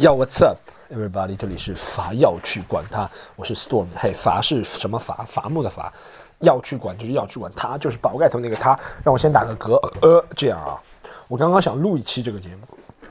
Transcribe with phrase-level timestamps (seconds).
[0.00, 0.58] Yo, what's up,
[0.92, 1.34] everybody？
[1.34, 3.88] 这里是伐要去管他，我是 Storm。
[3.96, 5.24] 嘿，伐是什么伐？
[5.26, 5.92] 伐木的伐，
[6.38, 8.78] 要去管就是要去管他，就是宝盖头那个他。
[9.02, 10.80] 让我先打个嗝，呃，这样啊。
[11.26, 12.58] 我刚刚想录一期这个节目，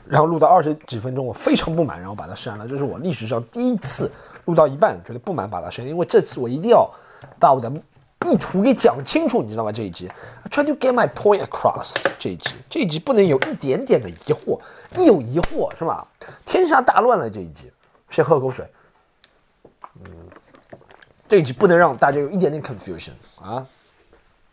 [0.06, 2.66] 然后录到二十几分钟，我非常不满，然后把它删了。
[2.66, 4.10] 这是我历史上第一次
[4.46, 6.90] 录到一半觉得不满把它删，因为这次我一定要
[7.38, 7.70] 把我的
[8.26, 9.70] 意图给讲清楚，你知道吗？
[9.70, 10.10] 这一集
[10.50, 11.94] ，try to get my point across。
[12.18, 14.60] 这一集，这一集不能有一点点的疑惑，
[14.96, 16.06] 一有疑惑是吧？
[16.44, 17.30] 天下大乱了。
[17.30, 17.70] 这一集，
[18.10, 18.66] 先喝口水。
[20.00, 20.10] 嗯，
[21.28, 23.64] 这一集不能让大家有一点点 confusion 啊！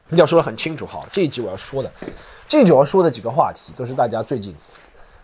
[0.09, 0.85] 要说的很清楚。
[0.85, 1.91] 好，这一集我要说的，
[2.47, 4.55] 这一集我要说的几个话题，都是大家最近，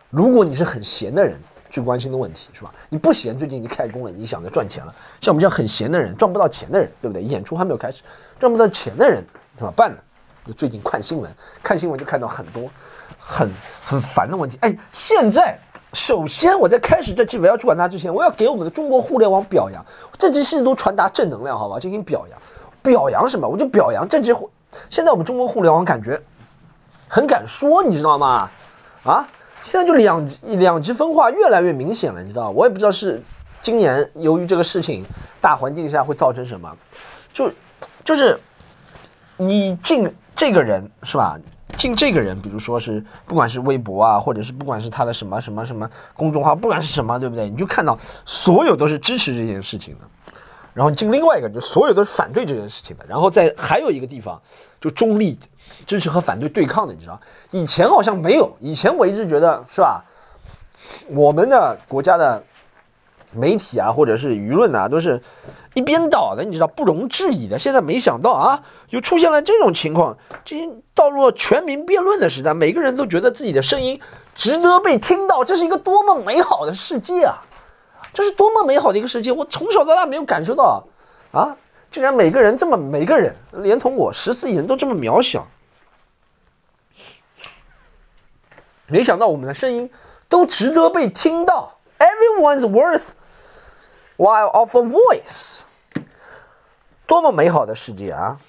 [0.10, 1.40] 如果你是很闲的人，
[1.72, 2.72] 去关心的问题是吧？
[2.90, 7.24] 你不闲，最近你开工了，你想着赚钱了，像我们这样很闲的人，赚不到钱的人，对不对？
[7.24, 8.04] 演出还没有开始，
[8.38, 9.24] 赚不到钱的人
[9.56, 9.98] 怎么办呢？
[10.46, 11.32] 就最近看新闻，
[11.64, 12.70] 看新闻就看到很多
[13.18, 13.50] 很
[13.86, 14.58] 很烦的问题。
[14.62, 15.58] 哎，现在
[15.94, 19.86] 首先我在开始这期我要去管他之前，我要给我们的中国互联网表扬，
[20.18, 21.80] 这期试图传达正能量，好吧？
[21.80, 22.40] 进行表扬，
[22.82, 23.48] 表扬什么？
[23.48, 24.50] 我就表扬这期互。
[24.90, 26.22] 现在我们中国互联网感觉
[27.08, 28.50] 很敢说，你知道吗？
[29.04, 29.28] 啊？
[29.62, 33.22] 现在就两极两极分化越来越明显了，你知道我也不知道是
[33.62, 35.06] 今年由于这个事情
[35.40, 36.76] 大环境下会造成什么，
[37.32, 37.52] 就
[38.04, 38.40] 就是
[39.38, 41.38] 你进这个人是吧？
[41.78, 47.50] 进这个人，比如说是不管是微博啊，或者是不管是他的什么什么什么公众号，不管是什么，对不对？
[47.50, 50.02] 你就看到所有都是支持这件事情的，
[50.74, 54.42] 然后进另外一个，就所有都是反对这件事情的，然后在还有一个地方
[54.80, 55.38] 就中立。
[55.88, 57.20] 支持和反对对抗的，你知道？
[57.50, 60.04] 以前好像没有，以前我一直觉得是吧？
[61.08, 62.44] 我们的国家的
[63.34, 65.20] 媒体啊，或者是舆论啊，都是
[65.74, 67.58] 一边倒的，你知道，不容置疑的。
[67.58, 74.00] 现在没想到啊，又出现了这种情况，进到了全民辩论的时代，每个人都觉得自己的声音
[74.36, 77.42] 值得被听到，这是一个多么美好的世界啊！
[78.14, 80.84] 这是多么美好的一个世界，我从小到大没有感受到
[81.32, 81.56] 啊！
[81.90, 85.48] 竟然每个人这么，每个人连同我十四亿人都这么渺小。
[88.88, 89.90] 没想到我们的声音
[90.28, 93.12] 都值得被听到，Everyone's worth
[94.18, 95.62] while of a voice，
[97.08, 98.40] 多么美好的世界啊！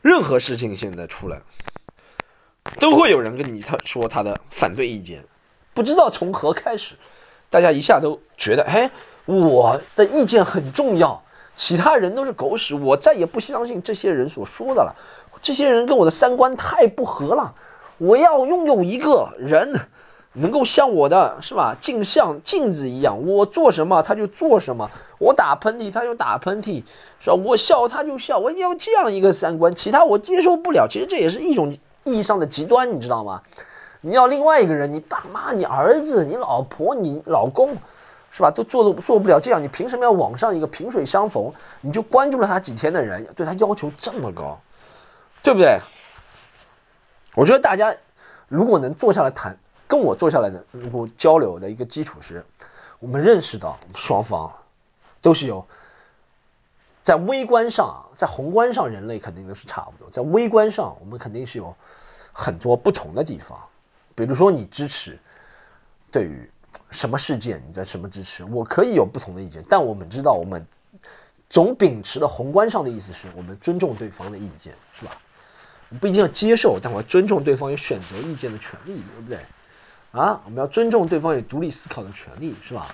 [0.00, 1.40] 任何事情现在出来，
[2.80, 5.24] 都会有人跟你说他的反对意见，
[5.72, 6.96] 不知道从何开始，
[7.52, 8.90] 大家一下都觉得，哎，
[9.26, 11.22] 我的意见很重要，
[11.54, 14.96] 其他人都是狗屎，我再也不相信这些人所说的了，
[15.42, 17.52] 这些人跟我的三观太不合了。
[17.98, 19.70] 我要拥有一个人，
[20.32, 26.82] 能够像我的是吧，镜像镜子一样，我做什么他就做什么，我打喷嚏他就打喷嚏，
[27.20, 27.34] 是吧？
[27.34, 30.86] 我笑他就笑，我要这样一个三观，其他我接受不了。
[30.88, 31.70] 其实这也是一种
[32.04, 33.42] 意义上的极端，你知道吗？
[34.04, 37.74] 你要另外一个人，你爸妈、你儿子、你老婆、你老公，
[38.32, 38.50] 是吧？
[38.50, 44.58] 都做都做不了这样，你凭什么要网上一个萍水相逢，你就关注了他几天的人，对他要求这么高，
[45.40, 45.78] 对不对？
[47.36, 47.94] 我觉得大家
[48.48, 52.44] 如果能坐下来谈，跟我坐下来的能够交流的一个基础是，
[52.98, 54.52] 我们认识到双方
[55.20, 55.64] 都是有
[57.02, 61.72] 在微观上，在宏观上人类肯定都是差不多，在微观上我们肯定是有
[62.32, 63.56] 很多不同的地方。
[64.14, 65.18] 比如说你支持
[66.10, 66.50] 对于
[66.90, 70.64] 什么事件，你在什么支持，我可以有不同的意见，但我们知道我们
[71.48, 75.12] 总秉持的宏观上的意思是我们尊重对方的意见，是吧？
[76.00, 79.38] 不一定要接受，但我要尊重对方有选择意见的权利，对不对？
[80.12, 82.86] 啊，我们要尊重对方有独立思考的权利，是吧？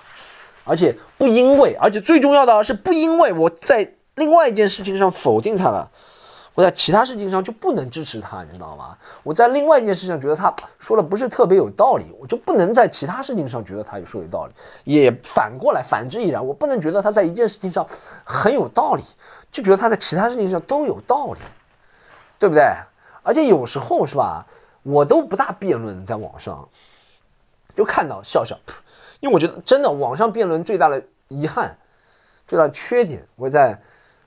[0.65, 5.89] 而且不因为，而且最重要的是不因为我在另外一件事情上否定他了，
[6.55, 8.97] 我在其他事情上就不能支持他，你知道吗？
[9.23, 14.53] 我在另外一件事情上觉得他说的不是特别有道理，我就不能在其他事情上觉得他有说有道理。
[14.83, 17.87] 也反过来，反之亦然，我不能觉得他在一件事情上
[18.25, 19.03] 很有道理，
[19.51, 21.39] 就觉得他在其他事情上都有道理，
[22.37, 22.65] 对不对？
[23.23, 24.45] 而且有时候是吧，
[24.83, 26.67] 我都不大辩论，在网上
[27.73, 28.57] 就看到笑笑，
[29.21, 31.77] 因为我觉得真的网上辩论最大的遗憾、
[32.47, 33.79] 最大的缺点，我在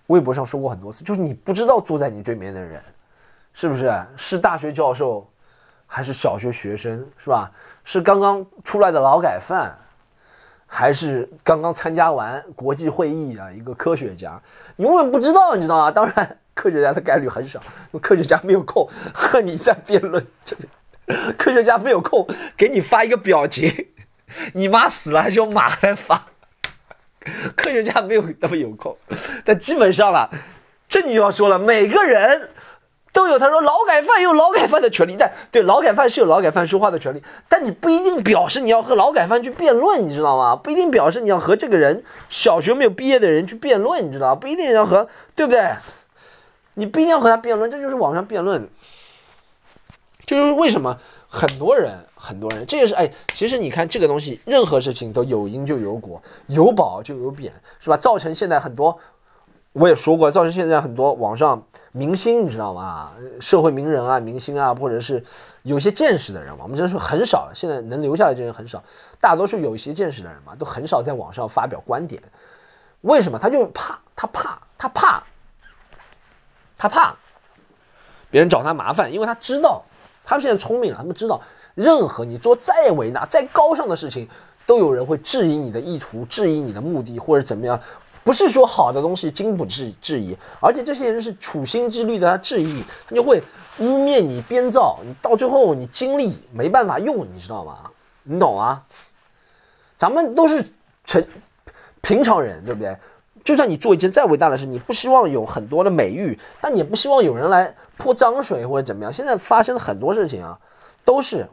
[0.09, 2.83] 微博上说过很多次，就是你不知道坐在你对面的人
[3.53, 5.29] 是不是是大学教授，
[5.87, 7.51] 还是小学学生，是吧？
[7.85, 9.77] 是刚刚出来的劳改犯，
[10.67, 14.41] 还是刚刚参加完国际会议啊一个科学家，
[14.77, 15.91] 你永远不知道，你知道吗？
[15.91, 16.39] 当然。
[16.55, 17.59] 科学家的概率很少，
[18.03, 20.23] 科学家没有空和你在辩论，
[21.39, 22.29] 科学家没有空
[22.59, 23.89] 给你发一个表情，
[24.53, 26.27] 你妈死了还是用马来发，
[27.57, 28.97] 科学家没有 那么有空，
[29.45, 30.31] 但基本上了，
[30.89, 32.51] 这你要说了，每个人
[33.13, 33.39] 都有。
[33.39, 40.57] 他说劳改犯有劳改犯的权利，但对劳改犯是有劳改犯说话的权利，但你不一定表示你要和劳改犯去辩论，你知道吗？
[40.57, 45.73] 不一定表示你要和这个人小学没有毕业的人去辩论，你知道不一定要和，对不对？
[46.75, 48.69] 你不一定要和他辩论，这就是网上辩论。
[50.25, 50.99] 这就是为什么
[51.35, 57.51] 很多人，很多人，这也是哎，其实你看这个东西，任何事情都有因就有果，有褒就有贬，
[57.81, 57.97] 是吧？
[57.97, 58.99] 造成现在很多。
[59.73, 63.13] 我也说过，造成现在很多网上明星，你知道吗？
[63.41, 65.25] 社会名人啊、明星啊，或者是
[65.63, 67.53] 有些见识的人，我们真说很少了。
[67.55, 68.85] 现在能留下来的人很少，
[69.19, 72.23] 大多数有一些见识的人嘛，都很少在网上发表观点。
[73.01, 73.39] 为什么？
[73.39, 75.23] 他就怕，他怕，他怕，
[76.77, 77.17] 他怕
[78.31, 79.83] 别人找他麻烦，因为他知道，
[80.25, 81.41] 他们现在聪明了，他们知道，
[81.75, 84.29] 任何你做再伟大、再高尚的事情，
[84.67, 87.79] 都有人会质疑你的意图，质疑你的目的，或者怎么样。
[88.25, 93.43] 不是说好的东西经不质质疑，而且这些人是处心积虑的他质疑，他就会
[93.81, 97.91] 污蔑你、编造你，到最后你精力没办法用，你知道吗？
[98.23, 98.81] 你懂啊？
[99.97, 100.65] 咱们都是
[101.05, 101.27] 成
[102.01, 102.97] 平常人，对不对？
[103.45, 109.13] 就算你做一件再伟大的事，你不希望有很多的美誉，但你也不希望有人来泼脏水或者怎么样。
[109.13, 110.59] 现在发生的很多事情啊，
[111.05, 111.49] 都是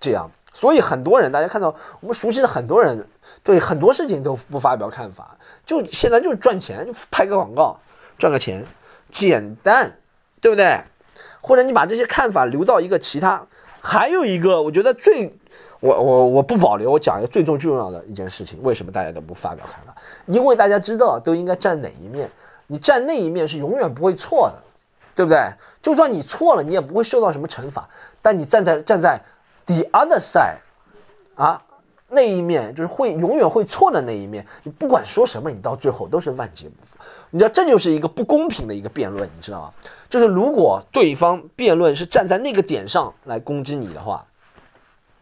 [0.00, 3.08] 这样，所以很多人，大家看到我们熟悉的很多人，
[3.42, 5.36] 对很多事情都不发表看法。
[5.64, 7.78] 就现在就是赚钱，就拍个广告
[8.18, 8.64] 赚个钱，
[9.08, 9.98] 简单，
[10.40, 10.82] 对不对？
[11.40, 13.46] 或者你把这些看法留到一个其他，
[13.80, 15.38] 还有一个，我觉得最，
[15.80, 19.94] 我我我不保留，我讲一个最重最重要的一件事情，为什么大家都不发表看法？
[20.26, 22.30] 因为大家知道都应该站哪一面，
[22.66, 24.54] 你站那一面是永远不会错的，
[25.14, 25.52] 对不对？
[25.80, 27.88] 就算你错了，你也不会受到什么惩罚。
[28.20, 29.20] 但你站在站在
[29.66, 30.56] the other side，
[31.34, 31.62] 啊。
[32.10, 36.96] 那一面就是会永远会错的那一面，你不管说什么，你到最后都是万劫不复。
[37.28, 39.72] 你知道这就是一个不公平的一个辩论，你知道吗？
[40.08, 44.24] 就是如果对方辩论是站在那个点上来攻击你的话，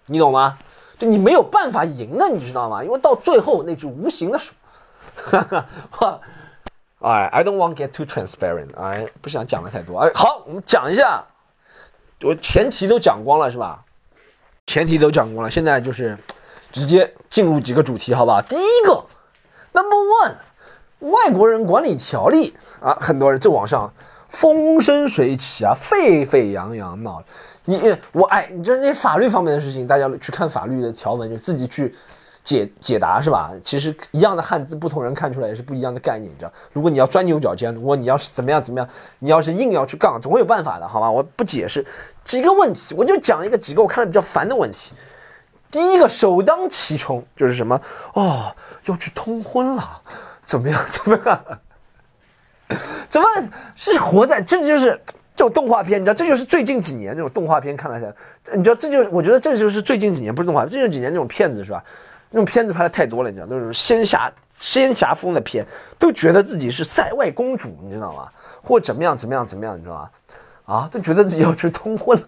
[0.07, 0.59] 你懂吗？
[0.99, 2.83] 就你没有办法赢的，你知道吗？
[2.83, 4.53] 因为到最后那只无形的手，
[5.15, 6.21] 哈哈。
[7.01, 8.75] 哎，I don't want get too transparent。
[8.77, 9.99] 哎，不想讲的太多。
[9.99, 11.25] 哎，好，我们讲一下，
[12.23, 13.85] 我前提都讲光了是吧？
[14.67, 16.17] 前提都讲光了，现在就是。
[16.73, 18.43] 直接进入几个主题，好不好？
[18.43, 19.03] 第一个
[19.73, 20.35] ，Number One，
[20.99, 23.95] 外国人管理条例啊，很多人在网上
[24.29, 27.23] 风生水起啊，沸沸扬扬闹。
[27.67, 31.95] 你我哎，你这那法律方面的事情，大家去看法律的条文，就自己去
[32.43, 33.53] 解解答是吧？
[33.61, 36.53] 其实一样的汉字，不同人看出来也是不一样的概念，你知道？
[36.73, 41.11] 如果你要钻牛角尖，如果你要是怎么样怎么样，你要是硬要去杠，总会有办法的，好吧？
[41.11, 41.85] 我不解释
[42.23, 44.95] 几个问题，我就讲一个几个我看的比较烦的问题。
[45.69, 47.79] 第一个首当其冲就是什么？
[48.15, 48.55] 哦，
[48.85, 50.03] 要去通婚了，
[50.41, 50.81] 怎么样？
[50.89, 51.45] 怎么样？
[53.09, 53.27] 怎么
[53.75, 54.41] 是活在？
[54.41, 55.01] 这就是
[55.37, 58.17] 这种动画片，你知道，这就是最近几年这种动画片看来的。
[58.55, 61.85] 你知道，这就是我觉得这就是最近几年不是动画，这近几年这种片子是吧？
[62.31, 65.65] 那种片子拍的太多了，你知道，都是仙侠仙侠风的片，
[65.99, 68.29] 都觉得自己是塞外公主，你知道吗？
[68.63, 70.11] 或怎么样怎么样怎么样，你知道吗？
[70.65, 72.27] 啊，都觉得自己要去通婚了。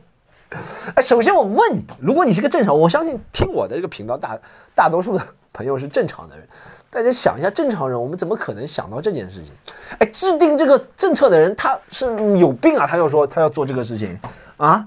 [0.94, 4.38] 哎，首先我问你，如果你是个正常，我相信听我的这个频道大
[4.75, 6.49] 大多数的朋友是正常的人，
[6.90, 9.52] 大家想一下，正常人我们怎么可能想到这件事情？
[9.99, 12.06] 哎，制定这个政策的人他是
[12.38, 12.87] 有病啊！
[12.87, 14.19] 他要说他要做这个事情
[14.56, 14.87] 啊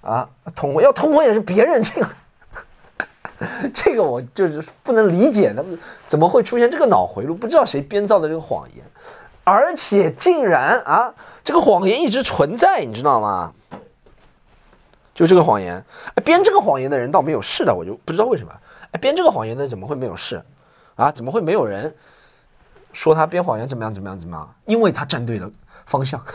[0.00, 2.08] 啊，通婚要通婚也是别人这个，
[3.74, 5.62] 这个我就是不能理解的，
[6.06, 7.34] 怎么会出现这个脑回路？
[7.34, 8.84] 不知道谁编造的这个谎言，
[9.44, 11.12] 而且竟然啊，
[11.44, 13.52] 这个谎言一直存在，你知道吗？
[15.14, 15.84] 就这个谎言，
[16.24, 18.52] 编这个谎言的人倒没有事的，我就不知道为什么，
[18.92, 20.42] 哎，编这个谎言的怎么会没有事，
[20.96, 21.94] 啊，怎么会没有人
[22.92, 24.54] 说他编谎言怎么样怎么样怎么样？
[24.64, 25.50] 因为他站对了
[25.86, 26.20] 方向。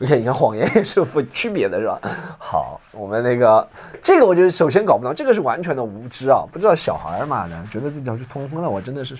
[0.00, 2.00] OK，你看谎言也是有区别的，是吧？
[2.38, 3.68] 好，我们那个
[4.00, 9.14] 这个，我就首先搞不懂，这个是完全的无知啊，不知道小孩嘛的，觉得自己要去通风了，我真的是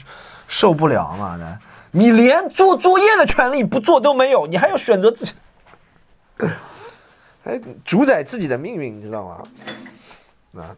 [0.47, 1.59] 受不了嘛的，
[1.91, 5.35] 你连做作业的权利不做都没有，你还要选择自己。
[7.45, 10.63] 还，主宰自己的命运，你知道吗？
[10.63, 10.75] 啊，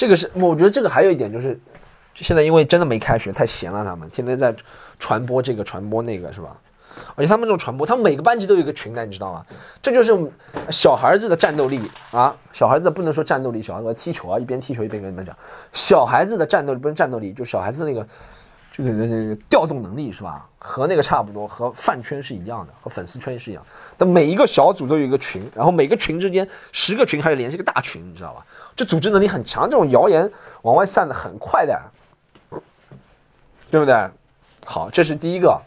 [0.00, 1.60] 这个是，我觉得这个还有一点就是，
[2.14, 4.54] 现在因为真的没开学，太闲了，他们天天在
[4.98, 6.56] 传播这个传播那个，是吧？
[7.16, 9.44] 而且他们这种传播，他们每个班级都有一个群的，你知道吗？
[9.82, 10.18] 这就是
[10.70, 11.78] 小孩子的战斗力
[12.12, 12.34] 啊！
[12.50, 15.36] 小孩子不能说战斗力，小孩子踢球啊，一边踢球一边跟你们讲，
[15.70, 18.06] 小孩子的战斗力不是战斗力，就小孩子那个。
[18.72, 20.46] 这个那个调动能力是吧？
[20.58, 23.62] 和那个差不多，和饭圈是一样的，和粉丝圈是一样。
[23.98, 28.46] 的每一个小组都有一个群，然后每个群之间十个群还要连一个大群，你知道吧？
[28.76, 30.30] 这组织能力很强，这种谣言
[30.62, 31.80] 往外散的很快的，
[33.70, 34.08] 对不对？
[34.64, 35.60] 好，这是第一个。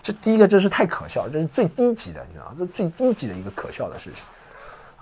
[0.00, 2.54] 这第一个，这是太可笑，这是最低级的，你知道吗？
[2.58, 4.24] 这最低级的一个可笑的事情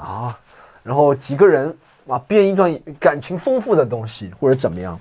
[0.05, 0.37] 啊。
[0.83, 1.77] 然后几个人
[2.09, 4.99] 啊编一段感情丰富的东西，或者怎么样，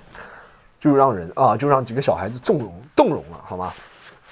[0.80, 3.72] 就让人啊，就让几个小孩子纵容动容了，好吗？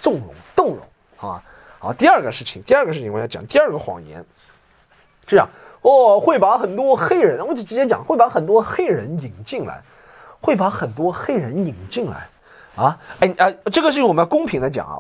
[0.01, 0.79] 纵容动容，
[1.17, 1.43] 好吧？
[1.79, 4.25] 好，第二个事情，第二个事情我要讲第二个谎言，
[5.27, 5.49] 这样
[5.83, 9.83] 哦，会把很多黑人，我就直接讲，会把很多黑人引进来，
[10.41, 12.29] 会把很多黑人引进来，
[12.77, 14.99] 啊，哎啊，这个事情我们要公平的讲啊。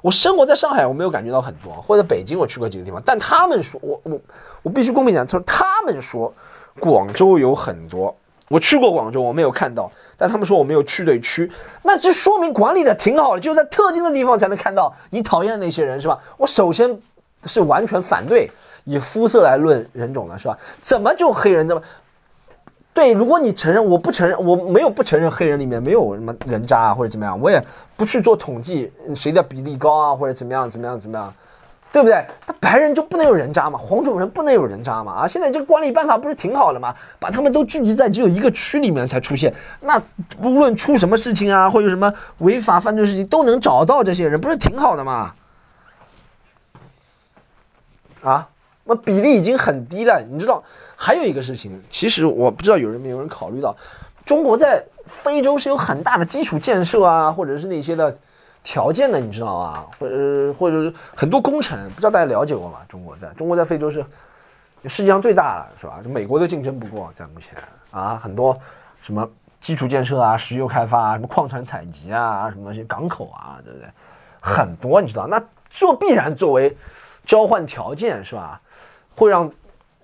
[0.00, 4.20] 我生活在上海，我没有感觉到很多，或者北京我去过几个地方，但他们说，我我
[4.62, 6.32] 我必须公平讲，他说他们说
[6.78, 8.14] 广州有很多，
[8.48, 9.90] 我去过广州，我没有看到，
[10.22, 11.50] 但他们说我没有去对区，
[11.82, 16.16] 那这说明管理的挺好的，就在特定的地方才能看到你讨厌的那些人，是吧？
[16.36, 16.96] 我首先
[17.46, 18.48] 是完全反对
[18.84, 20.56] 以肤色来论人种的，是吧？
[20.80, 21.82] 怎么就黑人这么？
[22.94, 27.60] 对，如果你承认，我不承认，我没有不承认黑人里面没有什么人渣啊或者怎么样，我也
[27.96, 31.34] 不去做统计谁的比例高啊或者怎么样怎么样怎么样，
[31.92, 32.26] 对不对？
[32.46, 33.78] 他白人就不能有人渣吗？
[33.78, 35.12] 黄种人不能有人渣吗？
[35.12, 36.94] 啊，现在这个管理办法不是挺好的吗？
[37.20, 40.00] 把他们都聚集在只有一个区里面才出现，那
[40.40, 45.34] 无论出什么事情啊，或者什么违法犯罪事情，都能找到这些人，不是挺好的吗？
[48.22, 48.48] 啊？
[48.84, 50.64] 那比例已经很低了，你知道？
[50.96, 53.76] 还有一个事情，其实我不知道有人没有人考虑到，
[54.24, 58.16] 中国在非洲是有很大的基础建设啊，或者是那些的
[58.62, 59.84] 条件的，你知道吗？
[59.98, 62.78] 或者或者是很多工程，不知道大家了解过吗？
[62.88, 64.04] 中国在中国在非洲是
[64.86, 66.00] 世界上最大的，是吧？
[66.02, 67.56] 就美国都竞争不过，在目前
[67.90, 68.56] 啊，很多
[69.00, 69.28] 什么
[69.60, 73.88] 基础建设啊、石油开发啊、什么矿产采集啊、什么些港口啊，对不对？
[74.40, 75.26] 很多你知道？
[75.26, 76.76] 那做必然作为
[77.24, 78.60] 交换条件，是吧？
[79.14, 79.50] 会让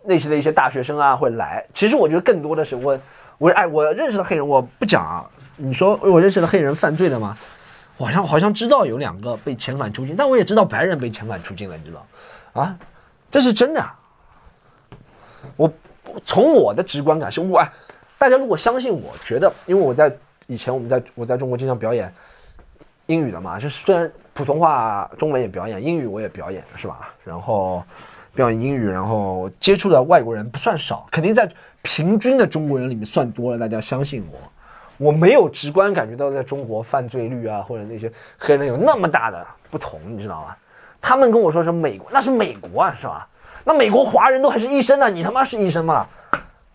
[0.05, 1.65] 那些的一些大学生啊会来。
[1.73, 2.99] 其实我觉得更多的是我，
[3.38, 5.25] 我哎，我认识的黑人我不讲啊。
[5.57, 7.37] 你说我认识的黑人犯罪的吗？
[7.99, 12.07] 好像好像知道有两个被遣返出境，但我也知道白人被遣返出境了，你知道？
[12.61, 12.78] 啊，
[13.31, 13.85] 这是真的。
[15.57, 15.73] 我
[16.25, 17.62] 从我的直观感受，我
[18.17, 20.11] 大家如果相信我，觉得因为我在
[20.47, 22.12] 以前我们在我在中国经常表演
[23.07, 27.12] 英语的嘛，就是虽然普通话、中文也表演，英语我也表演，是吧？
[27.25, 27.83] 然后。
[28.35, 31.50] 表演英语，然后接触的外国人不算少，肯定在
[31.83, 33.59] 平均的中国人里面算多了。
[33.59, 34.38] 大家相信我，
[34.99, 40.55] 我没有直观感觉到在中国犯罪率啊，或者那些黑人有那么大的不同，你知道吗？
[41.00, 43.26] 他们跟我说是美国，那是美国啊，是吧？
[43.64, 46.07] 那美国华人都还是医生呢，你他妈是医生吗？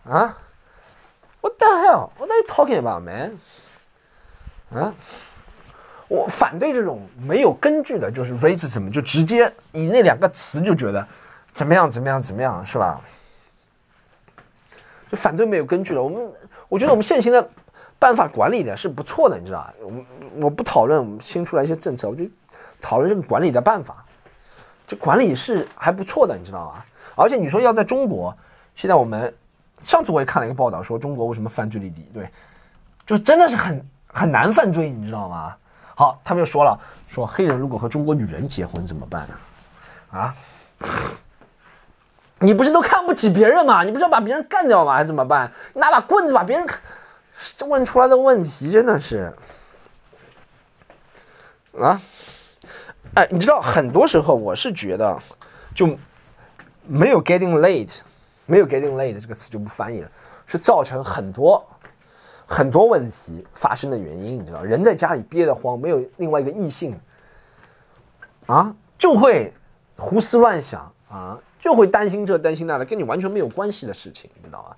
[0.08, 0.38] 啊
[1.40, 2.10] ？What the hell?
[2.18, 3.38] What are you talking about, man?
[4.72, 4.94] 啊？
[6.08, 11.06] 我反对这种没有根据的，就是 racism，就直接以那两个词就觉得。
[11.52, 11.90] 怎么样？
[11.90, 12.20] 怎么样？
[12.20, 12.64] 怎么样？
[12.66, 13.00] 是吧？
[15.10, 16.02] 就反对没有根据的。
[16.02, 16.32] 我们
[16.68, 17.48] 我觉得我们现行的
[17.98, 19.72] 办法管理的是不错的，你知道？
[19.80, 19.92] 我
[20.42, 22.24] 我不讨论新出来一些政策，我就
[22.80, 24.04] 讨论这个管理的办法。
[24.86, 26.84] 这管理是还不错的，你知道吗？
[27.16, 28.36] 而且你说要在中国，
[28.74, 29.34] 现在我们
[29.80, 32.06] 上次我也看了一个报道，说中国为什么犯罪率低？
[32.12, 32.28] 对，
[33.06, 35.56] 就真的是很很难犯罪，你知道吗？
[35.94, 40.18] 好，他们又说了，说黑人如果和中国女人结婚怎么办呢？
[40.18, 40.34] 啊？
[42.40, 43.84] 你不是都看不起别人吗？
[43.84, 44.92] 你不是要把别人干掉吗？
[44.94, 45.50] 还怎么办？
[45.72, 46.66] 拿把棍子把别人？
[47.56, 49.32] 这问出来的问题真的是
[51.78, 52.00] 啊！
[53.14, 55.18] 哎，你知道，很多时候我是觉得
[55.74, 55.96] 就
[56.86, 57.98] 没有 getting late，
[58.46, 60.10] 没有 getting late 这个词就不翻译了，
[60.46, 61.64] 是造成很多
[62.46, 64.40] 很多问题发生的原因。
[64.40, 66.98] 你知道，人在家里憋得慌，没有另外一个异性
[68.46, 69.52] 啊，就会
[69.96, 71.38] 胡思乱想啊。
[71.56, 74.76] 就会担心这担心那的，跟你完全没有关系的事情，你知道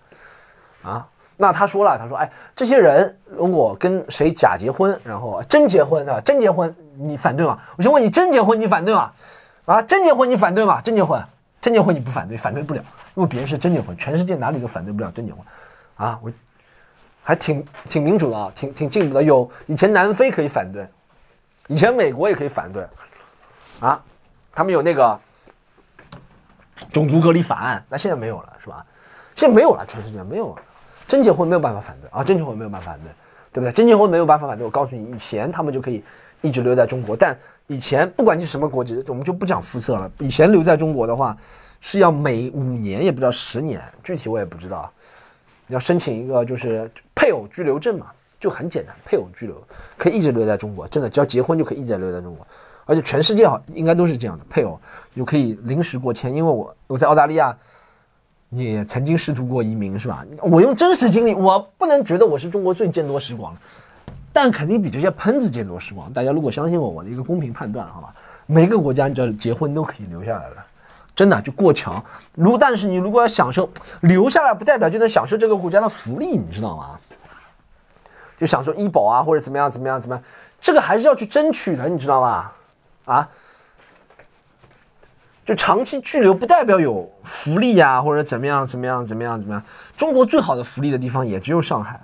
[0.85, 0.89] 吗？
[0.89, 7.59] 啊，那他说了，他说，哎，这些人如果跟谁假结婚，然后真结婚啊，真结婚，你反对吗？
[7.77, 9.13] 我先问你，真结婚你反对吗？
[9.67, 10.81] 啊，真结婚你反对吗？
[10.81, 11.23] 真结婚，
[11.61, 12.83] 真结婚你不反对，反对不了，
[13.15, 15.41] 因为别人是真结婚，全世界哪里都反对不了真结婚，
[15.97, 16.31] 啊，我
[17.23, 20.89] 还挺挺民主的啊，挺挺进步的，有以前南非可以反对，
[21.67, 22.87] 以前美国也可以反对，
[23.81, 24.03] 啊，
[24.53, 25.19] 他们有那个。
[26.93, 28.85] 种族隔离法案，那现在没有了，是吧？
[29.35, 30.63] 现在没有了，全世界没有了。
[31.07, 33.11] 真结婚没有办法反对啊，真结婚没有办法反对，
[33.53, 33.73] 对不对？
[33.73, 34.65] 真结婚没有办法反对。
[34.65, 36.03] 我告诉你，以前他们就可以
[36.43, 37.37] 一直留在中国，但
[37.69, 40.11] 以前不管你什么国籍，我们就不讲肤色了。
[40.19, 41.37] 以前留在中国的话，
[41.81, 44.93] 是要每五年，也不知道十年，具体我也不知道，
[45.69, 48.07] 要申请一个就是配偶居留证嘛，
[48.41, 49.63] 就很简单，配偶居留
[49.97, 52.47] 可以一直留在中国，真的只要结婚就可以一直留在中国。
[52.85, 54.79] 而且全世界好应该都是这样的，配偶
[55.15, 56.33] 又可以临时过签。
[56.33, 57.57] 因为我我在澳大利亚
[58.51, 60.25] 也曾经试图过移民，是吧？
[60.43, 63.57] 我用真实经历，我不能觉得我是中国最见多识广，
[64.33, 66.13] 但肯定比这些喷子见多识广。
[66.13, 68.15] 大家如果相信我，我的一个公平判断，好吧？
[68.47, 70.65] 每个国家你只要结婚都可以留下来了，
[71.15, 72.03] 真的就过桥。
[72.35, 73.69] 如但是你如果要享受
[74.03, 76.99] 留下来，不代表就能享受这个国家的福利，你知道吗？
[78.39, 80.23] 就享受医保啊，或者怎么样怎么样怎么样，
[80.61, 82.53] 这个还是要去争取的，你知道吧？
[83.07, 83.29] 啊，
[85.47, 89.63] 就长期居留不代表有福利呀，或者怎么样怎么样怎么样怎么样。
[89.97, 92.01] 中国最好的福利的地方也只有上海，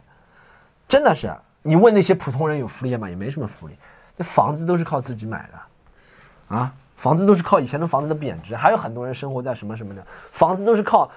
[0.87, 1.31] 真的是。
[1.65, 3.11] 你问那些普通人有福利吗？
[3.11, 3.75] 也没什么福利，
[4.17, 11.11] 那房子都是靠自己买的，啊，房子都是靠以前的房子的贬值，还有很多人生活在什么什么的，房子都是靠。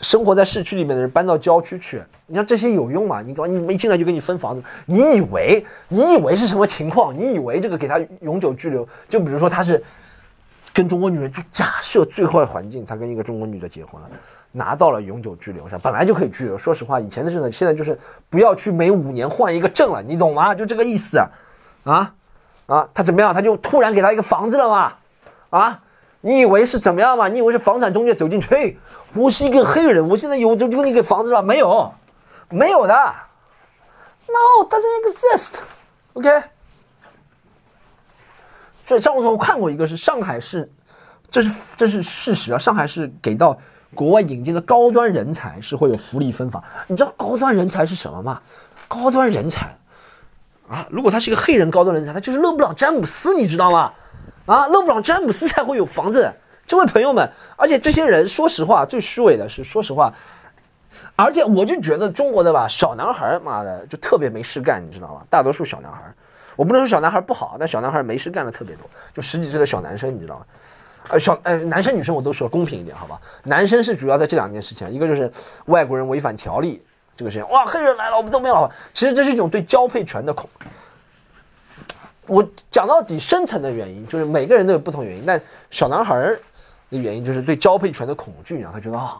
[0.00, 3.22] 生活在市区里面的人搬到郊区去，你像这些有用吗？
[3.22, 7.16] 你搞你一进来就给你分房子，你以为你以为是什么情况？
[7.16, 8.84] 你以为这个给他永久居留？
[9.08, 9.80] 就比如说他是
[10.74, 14.10] 跟中国女人，就假设最坏环境，他跟一个中国女的结婚了，
[14.50, 15.78] 拿到了永久居留，是？
[15.78, 16.58] 本来就可以居留。
[16.58, 17.96] 说实话，以前的事呢，现在就是
[18.28, 20.52] 不要去每五年换一个证了，你懂吗？
[20.52, 21.18] 就这个意思
[21.84, 22.12] 啊
[22.66, 22.88] 啊！
[22.92, 23.32] 他怎么样？
[23.32, 24.94] 他就突然给他一个房子了吗？
[25.50, 25.80] 啊？
[26.22, 27.28] 你以为是怎么样嘛？
[27.28, 28.48] 你以为是房产中介走进去？
[28.48, 28.76] 嘿，
[29.14, 31.40] 我是一个黑人，我现在有就给你个房子了？
[31.40, 31.92] 没有，
[32.48, 32.94] 没有的。
[34.26, 35.60] No，doesn't exist。
[36.14, 36.28] OK。
[38.84, 40.70] 所以上次我看过一个是上海市，
[41.30, 42.58] 这是这是事实啊。
[42.58, 43.56] 上海市给到
[43.94, 46.62] 国外引进的高端人才是会有福利分房。
[46.86, 48.40] 你知道高端人才是什么吗？
[48.86, 49.76] 高端人才
[50.68, 53.92] 啊，如果他是一个黑人高端人才，他就是勒布朗詹姆斯，你知道吗？
[54.46, 56.30] 啊，勒布朗詹姆斯才会有房子，
[56.66, 60.12] 这位朋友们，而且这些人说实话，最虚伪的是说实话，
[61.16, 65.22] 而且我就觉得中国的吧，小男孩妈的就特别没事干，你知道吗？
[65.30, 66.00] 大多数小男孩，
[66.56, 70.46] 我不能说小男孩不好，但小男孩没事干的特别多，就十几岁的小男生，你知道吗？
[71.10, 73.20] 呃，小呃，男生女生我都说公平一点，好吧？
[73.42, 75.30] 男生是主要在这两件事情，一个就是
[75.66, 76.82] 外国人违反条例
[77.16, 78.70] 这个事情，哇，黑人来了，我们都没有。
[78.92, 80.48] 其实这是一种对交配权的恐。
[82.26, 86.16] 我讲到底，深层的原因就是每个人都有不同原因，但小男孩
[86.88, 89.18] 的原因就是对交配权的恐惧，然后他觉得啊，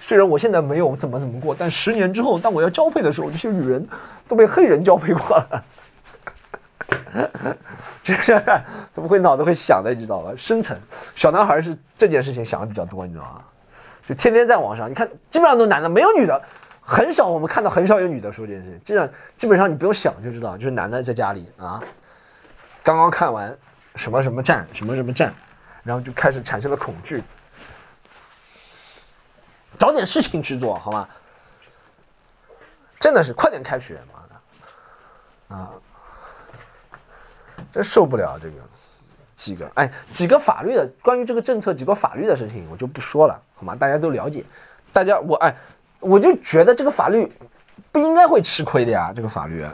[0.00, 3.86] 虽然我现在没有怎么怎么过，但十年之后，当我要交配的时候，这些女人
[4.26, 5.64] 都被黑人交配过了，
[8.02, 8.40] 就是
[8.92, 10.32] 怎么会脑子会想的，你知道吧？
[10.36, 10.78] 深层
[11.14, 13.42] 小男孩是这件事情想的比较多，你知道吗？
[14.06, 16.42] 就天天在网上，你看基本上都男的，没有女的，
[16.80, 21.82] 很少我们看到很少有女的说这件事情，基本上基本上你不用想就知道，就是男的在家里啊。
[22.82, 23.56] 刚刚看完
[23.96, 25.32] 什么什么战，什么什么战，
[25.82, 27.22] 然后就开始产生了恐惧，
[29.78, 31.08] 找点事情去做好吗？
[32.98, 35.70] 真的是快点开学，妈的，啊，
[37.72, 38.54] 真受不了这个
[39.34, 43.74] 几个哎几个法律的关于这个政策几个法律的事情我就不说了好吗？
[43.74, 44.44] 大家都了解，
[44.92, 45.54] 大家我哎
[45.98, 47.30] 我就觉得这个法律
[47.92, 49.64] 不应该会吃亏的呀，这个法律。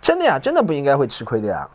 [0.00, 1.66] 真的呀，真的不应该会吃亏的呀！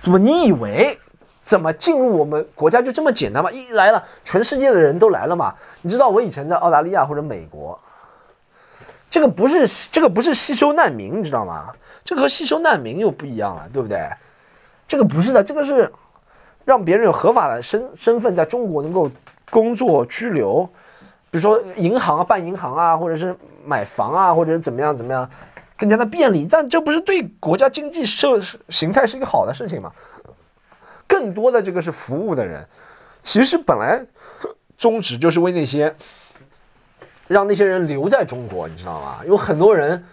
[0.00, 0.98] 怎么你以为
[1.42, 3.48] 怎么进入我们国家就这么简单吗？
[3.52, 5.54] 一来了，全世界的人都来了嘛？
[5.80, 7.78] 你知道我以前在澳大利亚或者美国，
[9.10, 11.70] 这个不是这个不是吸收难民，你知道吗？
[12.04, 14.08] 这个和吸收难民又不一样了，对不对？
[14.86, 15.92] 这个不是的，这个是
[16.64, 19.10] 让别人有合法的身身份在中国能够
[19.50, 20.64] 工作居留，
[21.30, 25.28] 比如说银行啊，办银行啊，或者是买房啊，或者是怎么样怎么样。
[25.76, 29.90] 更加的便利，但这不是对国家经济社形态是一个好的事情吗？
[31.06, 32.66] 更多的这个是服务的人，
[33.22, 34.04] 其实本来
[34.76, 35.94] 宗旨就是为那些
[37.32, 39.20] 让那些人留在中国，你知道吗？
[39.24, 40.04] 有很多人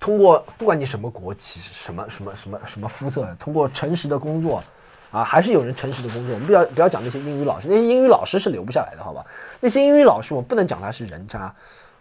[0.00, 4.62] 通过不管你什么国籍、什么什么什么什么肤色，通过诚实的工作
[5.10, 6.32] 啊，还是有人诚实的工作。
[6.32, 9.22] 我们不要不要讲那些英语老师，那些英语老师是留不下来的，好吧？
[9.60, 11.54] 那些英语老师我不能讲他是人渣。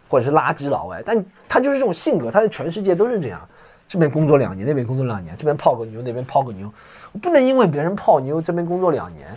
[0.10, 3.46] 或者是垃圾老外，但他就是这种性格，他在全世界都是这样。
[3.90, 6.72] 这边工作两年，那边工作两年，这边泡个妞，那边泡个妞。
[7.12, 9.28] 我不能因为别人泡妞，这边工作两年，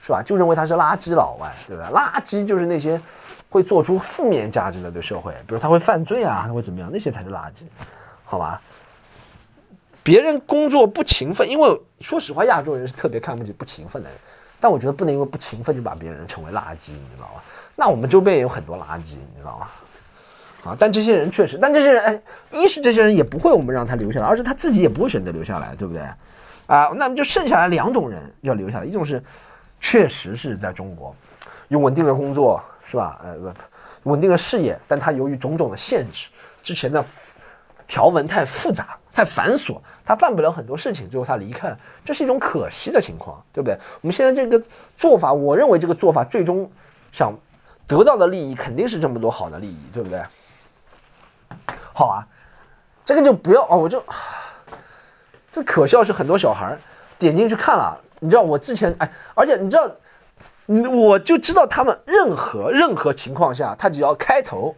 [0.00, 0.22] 是吧？
[0.24, 1.90] 就认为他是垃圾老外，对吧？
[1.92, 2.98] 垃圾就是那些
[3.48, 7.62] 会做出负面价值的对社会，比如他会犯罪啊，他会怎么样，那些才是垃圾，
[8.24, 8.60] 好吧？
[10.02, 14.18] 别人工作不勤奋，因为说实话，亚洲人是特别看不起不勤奋的人。
[14.58, 17.42] 但我觉得不能因为不勤奋就把别人称为垃圾，你知道吗？
[17.74, 19.68] 那我们周边也有很多垃圾，你知道吗？
[20.64, 20.76] 啊！
[20.78, 26.02] 但这些人确实，但这些人，哎，一是这些人也不会我们让他留下来，二是他自己也不会选择留下来，对不对？
[26.66, 29.22] 啊，那么就剩下来两种人要留下来，一种是
[29.78, 31.14] 确实是在中国
[31.68, 33.20] 有稳定的工作，是吧？
[33.24, 33.52] 呃，
[34.04, 36.28] 稳定的事业，但他由于种种的限制，
[36.62, 37.04] 之前的
[37.86, 43.76] 条文太复杂、太繁琐，他办不了很多事情，最后他离开了，这是一种可惜的情况，对不对？
[44.00, 44.64] 我们现在这个
[44.96, 46.70] 做法，我认为这个做法最终
[47.10, 47.32] 想
[47.86, 50.22] 得到的利益肯定是这么多好的利益，对不对？
[51.92, 52.26] 好啊，
[53.04, 54.02] 这个就不要哦，我就，
[55.50, 56.78] 这可笑是很多小孩
[57.18, 59.90] 点进去看了，你知道我之前哎，而且你知道，
[60.66, 64.74] 我就知道他们任何任何情况下，他只要开头，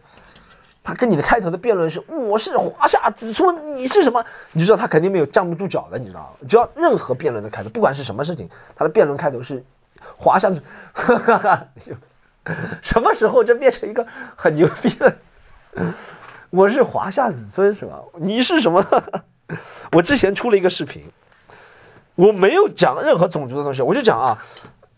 [0.83, 6.47] 他跟你的开头的辩论是我是华夏子孙，你是什么，你知道他肯定没有站不住脚的，你知道吗？
[6.47, 9.63] 只要任何辩论的开头，不管是什么事情，他的辩论开头是
[10.15, 10.61] 华夏子，
[12.81, 15.15] 什么时候这变成一个很牛逼的？
[16.49, 17.99] 我是华夏子孙是吧？
[18.17, 18.83] 你是什么？
[19.93, 21.03] 我之前出了一个视频，
[22.13, 24.37] 我没有讲任何种族的东西，我就讲啊，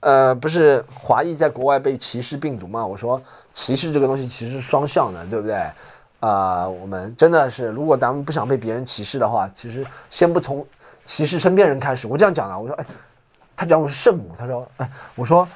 [0.02, 2.86] 呃，不是华裔在国外被歧视病毒嘛？
[2.86, 3.20] 我说
[3.54, 5.56] 歧视这个东西其实是双向的，对不对？
[6.20, 10.64] 啊，我们真的是，如果咱们不想被别人歧视的话，其实先不从
[11.06, 12.06] 歧视身边人开始。
[12.06, 12.86] 我这样讲的，我说，哎，
[13.56, 15.48] 他讲我是圣母，他说，哎，我说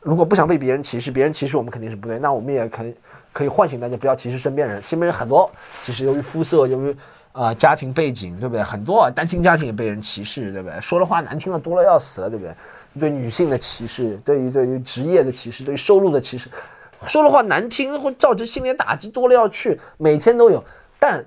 [0.00, 2.94] 如果不想被别人歧视，别人歧视我们肯定是不对，那我们也可以。
[3.34, 6.94] 可以唤醒大家不要歧视身边人，身边人很多，其实由于肤色，由于
[7.32, 8.62] 啊家庭背景，对不对？
[8.62, 10.78] 很多单亲家庭也被人歧视，对不对？
[10.82, 12.54] 说的话难听的多了要死了，对不对？
[12.98, 16.50] 对女性的歧视，对于对于职业的歧视，对于收入的歧视，
[17.06, 20.62] 说的话难听会造成心理打击多了要去，每天都有。
[20.98, 21.24] 但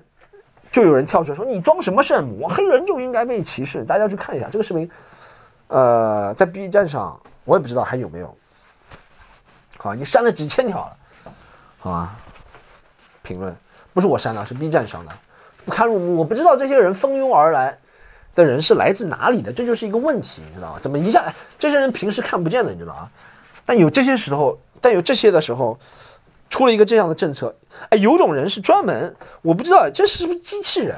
[0.70, 2.46] 就有人跳出来说你装什么圣母？
[2.48, 3.84] 黑人就应该被歧视？
[3.84, 4.90] 大家去看一下这个视频，
[5.68, 8.36] 呃，在 B 站上我也不知道还有没有，
[9.78, 10.96] 好，你删了几千条了。
[11.78, 12.16] 好吧，
[13.22, 13.54] 评论
[13.92, 15.12] 不是我删的，是 B 站上的，
[15.64, 16.16] 不堪入目。
[16.16, 17.78] 我不知道这些人蜂拥而来
[18.36, 20.78] 的人是来自哪里的，这就是一个问题，你知道吗？
[20.78, 21.24] 怎么一下
[21.58, 23.10] 这些人平时看不见的，你知道吗？
[23.64, 25.76] 但有这些时候，但有这些的时候，
[26.50, 27.56] 出了一个这样的政策，
[27.88, 30.94] 哎，有种人是专门，我不知道这是不是机器人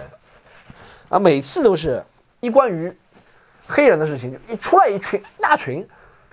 [1.09, 1.19] 啊？
[1.19, 2.05] 每次都是
[2.41, 2.93] 一关于
[3.67, 5.87] 黑人的事情，一出来一群一大群，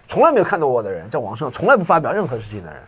[0.08, 2.82] 从来没有看到我的人，在网上从来不发表任何事情的人。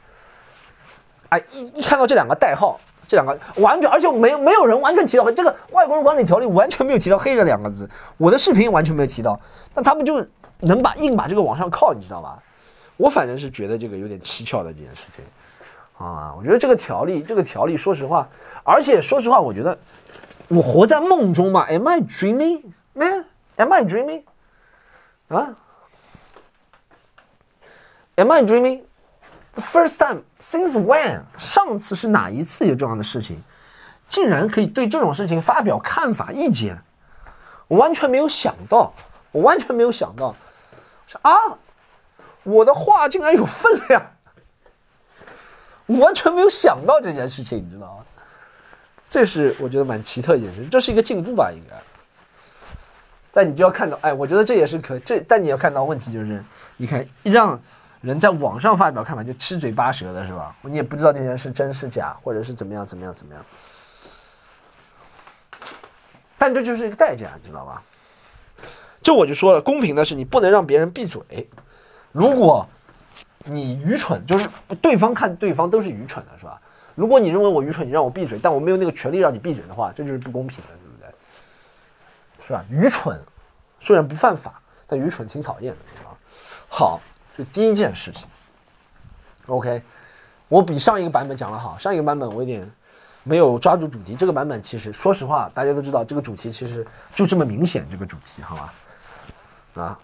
[1.30, 7.90] 哎，一一看到这两个代号，这两个完全，而且没有没有人完全提到这个外国人管理条例，完全没有提到黑人两个字。
[8.18, 9.40] 我的视频完全没有提到，
[9.74, 10.26] 但他们就
[10.60, 12.38] 能把硬把这个往上靠，你知道吧？
[12.98, 15.24] 我反正是觉得这个有点蹊跷的这件事情
[15.98, 16.34] 啊。
[16.38, 18.28] 我觉得这个条例，这个条例，说实话，
[18.64, 19.78] 而且说实话，我觉得
[20.50, 23.26] 我活在梦中嘛？Am I dreaming, man?
[23.58, 24.24] Am I dreaming?
[25.28, 25.56] 啊
[28.16, 28.82] ？Am I dreaming?
[29.58, 31.24] The first time since when？
[31.36, 33.42] 上次是哪一次有这样的事情？
[34.08, 36.78] 竟然可以对这种事情发表看法意见，
[37.68, 38.94] 我完全没有想到，
[39.32, 40.36] 我完全没有想到，
[41.08, 41.58] 说啊，
[42.44, 44.12] 我的话竟然有分量，
[45.88, 48.06] 我完全没有想到这件事情，你知道吗？
[49.10, 51.76] 这是我觉得蛮奇特一件事，这是一个进步吧，应该。
[53.32, 56.44] 但你就要看到，哎，我觉得这也是可这，但你要看到问题就是，
[56.78, 57.60] 你看让。
[58.02, 60.56] 人在网上发表看法就七嘴八舌的是吧？
[60.62, 63.44] 你也不知道那件事真是假，或者是怎么样怎么样怎么样。
[66.38, 67.82] 但这就是一个代价，你知道吧？
[69.02, 71.50] 这我就说了，公平的是你不能让别人闭嘴。
[72.12, 72.68] 如果
[73.46, 74.48] 你愚蠢，就是
[74.82, 76.62] 对方看对方都是愚蠢的，是吧？
[76.94, 82.46] 如果你认为我愚蠢，你让我闭嘴，但我没有那个权利让你闭嘴的话，这就是不公平的，对不对？
[82.46, 82.64] 是吧？
[82.70, 83.20] 愚蠢
[83.80, 86.10] 虽然不犯法，但愚蠢挺讨厌的，是吧？
[86.70, 87.02] 好。
[87.38, 88.28] 这第一件事情
[89.46, 89.84] ，OK，
[90.48, 91.78] 我比上一个版本讲的好。
[91.78, 92.68] 上一个版本我有点
[93.22, 94.16] 没有抓住主题。
[94.16, 97.86] 这个版本其实，说实话，大家都知道，这个主题其实就这么明显。
[97.92, 98.74] 这个主题，好吧？
[99.84, 100.00] 啊，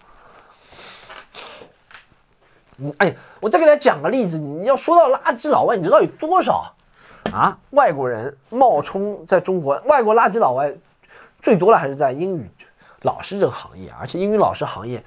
[2.76, 4.38] 你哎，我再给大家讲个例子。
[4.38, 6.72] 你要说到垃圾老外，你知道有多少
[7.32, 7.58] 啊？
[7.70, 10.72] 外国人冒充在中国，外国垃圾老外
[11.40, 12.48] 最多的还是在英语
[13.02, 15.02] 老师这个行业，而且英语老师行业。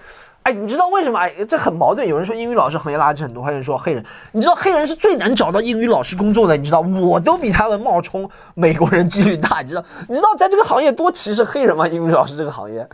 [0.48, 1.20] 哎，你知道为什么？
[1.20, 2.08] 哎，这很矛盾。
[2.08, 4.02] 有人说英语老师行业垃圾很多，还有人说黑人。
[4.32, 6.56] 你知道黑人是最难找到英语老师工作的。
[6.56, 9.60] 你知道，我都比他们冒充美国人几率大。
[9.60, 11.86] 你知道，你知道在这个行业多歧视黑人吗？
[11.86, 12.88] 英语老师这个行业，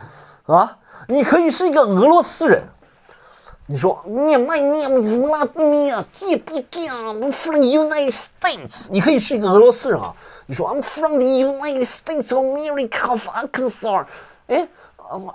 [0.46, 2.60] 啊，你可以是一个俄罗斯人。
[3.68, 8.88] 你说你 my name is Vladimir I'm from United States。
[8.90, 10.12] 你可以是一个俄罗斯人啊。
[10.46, 14.06] 你说 I'm from the United States of America Arkansas。
[14.48, 14.66] 哎。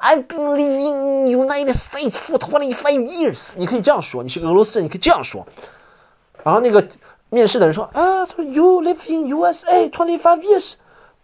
[0.00, 3.50] I've been living United States for twenty five years。
[3.56, 5.44] 你可以这样说，你是个俄罗斯人，你可以这样说。
[6.44, 6.86] 然后那个
[7.28, 10.74] 面试的人说：“啊，You live in USA twenty five years,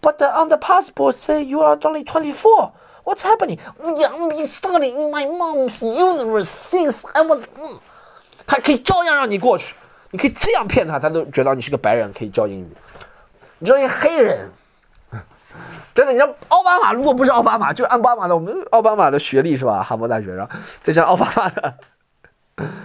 [0.03, 2.73] but on the passport say you are only twenty four.
[3.05, 3.59] What's happening?
[3.81, 7.79] I've been studying in my mom's universe since I was born。”
[8.49, 9.77] 他可以照样让你过去，
[10.11, 12.69] 你可以这样骗他，他都觉得你是个白人，可以教英语。
[13.61, 14.51] 你说一黑人。
[15.96, 19.82] 真的，你知道奥巴马如果不是奥巴马，就按奥巴马的我们奥巴马的学历是吧？
[19.82, 20.52] 哈佛大学，然后
[20.84, 21.74] 再加上奥巴马的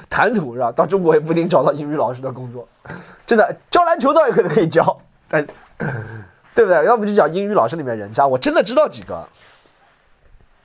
[0.09, 0.71] 谈吐是吧？
[0.71, 2.69] 到中国也不一定找到英语老师的工作。
[3.27, 4.97] 真的，教篮球倒也可能可以教，
[5.29, 5.45] 但
[6.55, 6.85] 对不对？
[6.87, 9.29] 要不就讲英语老师里面人渣，我真的知道几个。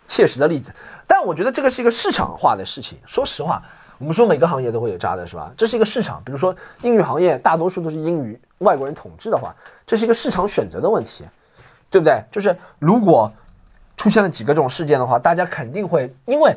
[0.07, 0.71] 切实的例子。
[1.07, 2.95] 但我觉得这个是一个市场化的事情。
[3.07, 3.59] 说实话，
[3.97, 5.51] 我们说每个行业都会有渣的，是吧？
[5.57, 6.21] 这是一个市场。
[6.23, 11.23] 比如说英语行业，大多数都是英语外国人统治的话，这是一个市场选择的问题，
[11.89, 12.23] 对不对？
[12.31, 13.31] 就是如果
[13.97, 16.55] 出现了几个这种事件的话，大家肯定会因为，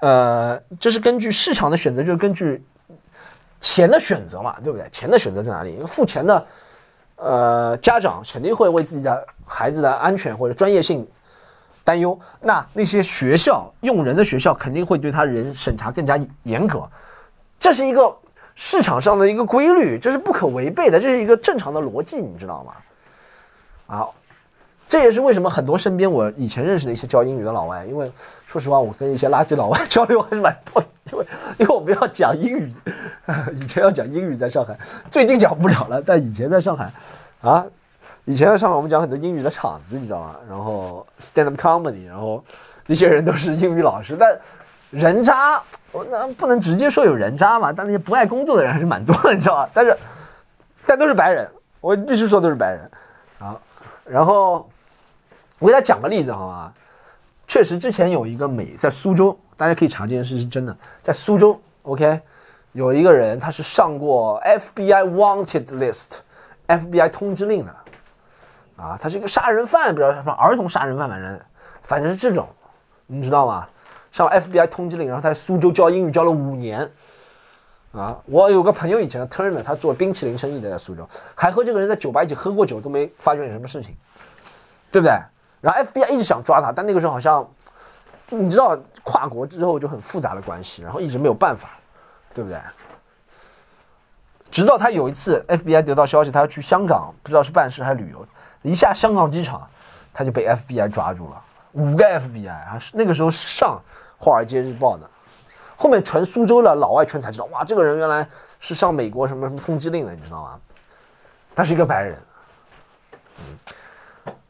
[0.00, 2.64] 呃，这是根据市场的选择，就是根据
[3.60, 4.88] 钱的选择嘛，对不对？
[4.90, 5.82] 钱的选择在哪里？
[5.86, 6.46] 付钱的，
[7.16, 11.06] 呃，家长肯定会为自己的孩子的安全或者专业性。
[11.86, 16.88] 担忧，那那些学校用人的学校肯定会对他人审查更加严格，
[17.58, 18.10] 这是一个
[18.54, 22.72] 市场上的一个规律，这是不可违背的，这是一个正常的逻辑，你知道吗？
[23.86, 24.14] 好，
[24.94, 28.08] 这也是为什么很多身边我以前认识的一些教英语的老外，因为
[28.46, 31.26] 说实话，我跟一些垃圾老外 交流还是蛮多的，因为
[31.58, 32.72] 因为我们要讲英语，
[33.60, 34.78] 以前要讲英语在上海，
[35.10, 36.92] 最近讲不了了，但以前在上海，
[37.40, 37.66] 啊。
[38.24, 40.36] 以前在上海，我们讲很多英语的场子，你知道吗？
[40.48, 42.40] 然后 stand up comedy，然后
[42.86, 44.38] 那些人都是英语老师，但
[44.90, 49.68] 人渣，我那不能直接说有人渣嘛，但那些不爱工作的人还是蛮多的，你知道吧？
[49.74, 49.96] 但是，
[50.86, 52.88] 但都是白人，我必须说都是白人
[53.40, 53.58] 啊。
[54.06, 54.68] 然后
[55.58, 56.72] 我给大家讲个例子好吗？
[57.46, 62.20] 确实之前有一个美在苏州，大家可以查这件事是真的，在苏州，OK，
[62.72, 67.74] 有一个人他是上过 FBI wanted list，FBI 通知令的。
[68.76, 71.40] 啊，他是一个杀人犯，不知道什么儿童杀人犯，反正
[71.82, 72.48] 反正是这种，
[73.06, 73.68] 你知道吗？
[74.10, 76.90] 上 FBI 通缉令，然后他在苏州教英语教了五年。
[77.92, 83.94] 啊，我有个朋友以前 Turner，他做冰淇淋生意的，在苏州，还和这个人在酒吧一起喝过酒，都没发生什么事情，
[84.90, 85.14] 对不对？
[85.64, 87.48] 然后 FBI 一直想抓他，但那个时候好像，
[88.28, 91.70] 你知道跨国之后就很复杂的关系，然后一直没有办法，
[92.34, 92.60] 对不对？
[94.50, 98.26] 直到他有一次 FBI 得到消息，他要去香港，不知道是办事还是旅游。
[98.60, 99.66] 一下香港机场，
[100.12, 103.80] 他就被 FBI 抓住了，五个 FBI 啊，那个时候上
[104.22, 105.08] 《华尔街日报》的，
[105.76, 108.28] 后面全苏州的老外圈才知道，哇，这个人原来
[108.60, 110.60] 是上美国什么什么通缉令的，你知道吗？
[111.54, 112.18] 他是一个白人，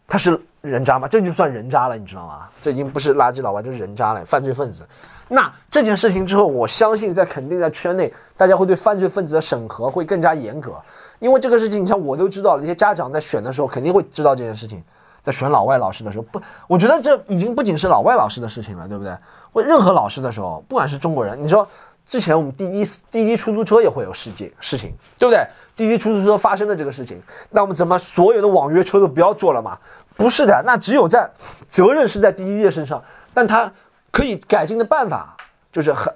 [0.07, 1.07] 他是人渣吗？
[1.07, 2.48] 这就算人渣了，你知道吗？
[2.62, 4.87] 这已经不是垃圾老外，这是人渣了，犯罪分子。
[5.29, 10.72] 那这件事情之后，我相信在肯定在圈内，大家会对犯罪分子的审核会更加严格。
[11.18, 14.83] 因为这个事情，你像我都知道，那些家长在选的时候肯定会知道这件事情，
[15.22, 19.16] 在选老外老师的时候，不，我觉得这已经不仅是老外老师的事情了，对不对？
[19.53, 21.66] 问任何老师的时候，不管是中国人，你说
[22.07, 25.46] 之前我们滴滴滴滴出租车也会有事件事情，对不对？
[25.74, 29.77] 滴滴出租车发生的这个事情，那我们怎么所有的网约车都不要做了嘛？
[30.16, 31.31] 不是的，那只有在
[31.68, 33.72] 责任是在滴滴的身上，但他
[34.11, 35.37] 可以改进的办法
[35.72, 36.14] 就是很。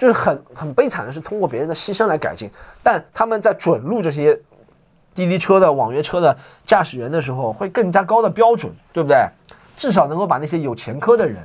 [0.00, 2.50] 就是很很悲惨的是通过别人的牺牲来改进，
[2.82, 4.34] 但他们在准入这些
[5.14, 6.34] 滴滴车的网约车的
[6.64, 9.28] 驾驶员的时候，会更加高的标准，对不对？
[9.76, 11.36] 至少能够把那些有前科的人、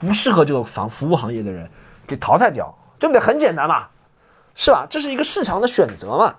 [0.00, 1.70] 不适合这个房服务行业的人
[2.04, 3.20] 给淘汰掉，对不对？
[3.20, 3.86] 很简单嘛，
[4.56, 4.84] 是吧？
[4.90, 6.34] 这是一个市场的选择嘛，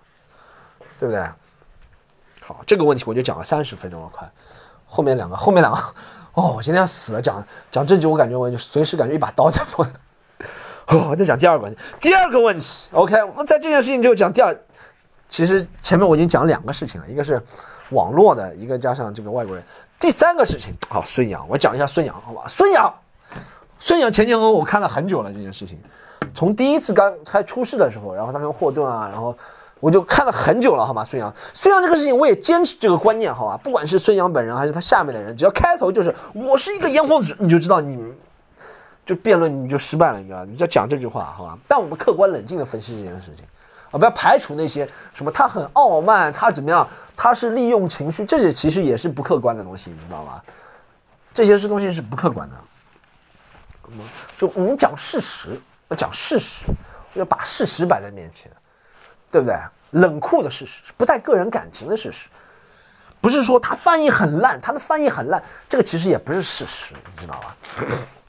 [0.99, 1.25] 对不对？
[2.41, 4.29] 好，这个问题我就讲了三十分钟了，快，
[4.93, 5.79] 后面两个，后面两个，
[6.35, 9.83] 哦，我今天要死了，讲讲这句，我感觉我就随时感觉一把刀在我。
[10.89, 11.81] 哦，我在讲第二个问题。
[11.99, 14.55] 第二个问题，OK，我在这件事情就讲第二。
[15.27, 17.41] 其实前面我已经讲两个事情了，一个是
[17.89, 19.63] 网络的，一个加上这个外国人。
[19.99, 22.43] 第三个事情，好，孙杨，我讲一下孙杨，好吧？
[22.47, 22.93] 孙杨，
[23.79, 25.79] 孙杨前前后后我看了很久了这件事情，
[26.35, 29.35] 从第一次刚开出事的时候，然后他跟霍顿啊，然后
[29.83, 31.03] 我就看了很久了，好吗？
[31.03, 33.59] 孙杨，孙杨这个事情我也坚持这个观念，好吧？
[33.61, 38.01] 不管是孙杨本人还是他下面的人，只要开头就是我是一个炎黄子，你就知道你。
[39.05, 40.45] 就辩论你就失败了，你知道？
[40.45, 41.57] 你要讲这句话，好吧？
[41.67, 43.45] 但我们客观冷静的分析这件事情，
[43.91, 46.87] 啊，不要排除那些什么他很傲慢，他怎么样？
[47.17, 50.41] 他是利用情绪，这些其实也是不客观的东西，你知道吗？
[51.33, 52.55] 这些是东西是不客观的。
[54.37, 56.67] 就我们讲事实，要讲事实，
[57.15, 58.49] 要把事实摆在面前，
[59.33, 59.57] 对不对？
[59.99, 62.27] 冷酷的事实，不带个人感情的事实，
[63.19, 67.55] 不是说他翻译很烂，他的翻译很烂，这个其实也不是事实，你知道吧？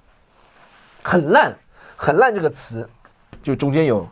[1.05, 1.55] 很烂，
[1.95, 2.89] 很烂这个词，
[3.43, 4.09] 就中间有，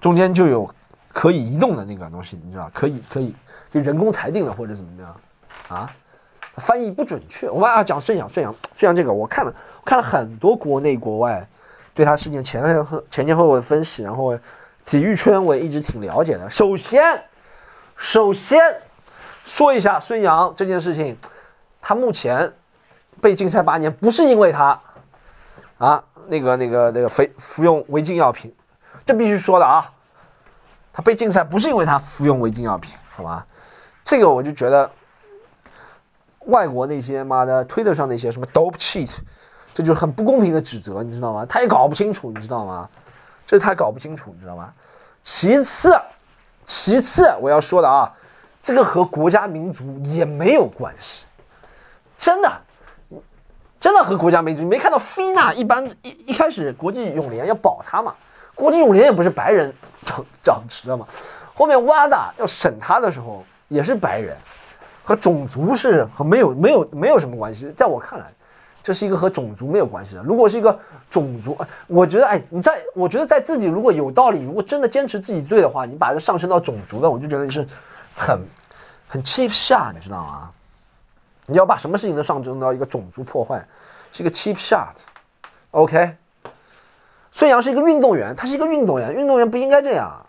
[0.00, 0.68] 中间就有
[1.12, 3.32] 可以移动的那个东西，你知道可以可以
[3.72, 5.20] 就人工裁定的或者怎么样
[5.68, 5.92] 啊？
[6.56, 7.50] 翻译不准确。
[7.50, 9.54] 我们啊讲孙杨，孙杨，孙杨这个我看了，
[9.84, 11.44] 看了很多国内国外
[11.92, 12.62] 对他事件前
[13.10, 14.38] 前前后后的分析，然后
[14.84, 16.48] 体育圈我也一直挺了解的。
[16.48, 17.24] 首先，
[17.96, 18.60] 首先
[19.44, 21.16] 说一下孙杨这件事情，
[21.80, 22.52] 他目前
[23.20, 24.80] 被禁赛八年，不是因为他。
[25.76, 28.54] 啊，那个、那个、那个，非服用违禁药品，
[29.04, 29.84] 这必须说的啊。
[30.92, 33.44] 他被禁赛不是因为他服用违禁药品，好吧？
[34.04, 34.88] 这个我就觉得，
[36.46, 39.10] 外国那些妈的推特上那些什么 dope cheat，
[39.74, 41.44] 这就很不公平的指责，你知道吗？
[41.44, 42.88] 他也搞不清楚，你知道吗？
[43.54, 44.72] 这他搞不清楚，你知道吗？
[45.22, 45.96] 其次，
[46.64, 48.12] 其次我要说的啊，
[48.60, 51.24] 这个和国家民族也没有关系，
[52.16, 52.52] 真的，
[53.78, 54.62] 真的和国家民族。
[54.64, 58.12] 你没看到菲娜一般一一开始国际泳联要保他嘛？
[58.56, 59.72] 国际泳联也不是白人
[60.04, 61.06] 掌掌持的嘛？
[61.54, 64.36] 后面哇达要审他的时候也是白人，
[65.04, 68.26] 和种族是和没有没有没有什么关系，在我看来。
[68.84, 70.22] 这是一个和种族没有关系的。
[70.22, 77.66] 如果是一个种族，我觉得，哎，你在，我觉得在自己如果有道理，如果真的坚持自己对的话，你把这上升到种族的，我就觉得你是
[78.14, 78.38] 很
[79.08, 80.50] 很 cheap shot，你知道吗？
[81.46, 83.66] 你要把什么事情都上升到一个种族破坏，
[84.12, 84.94] 是一个 cheap shot。
[85.70, 86.16] OK，
[87.32, 90.24] 孙杨是一个运动员，他是一个运动员，运动员不应该这样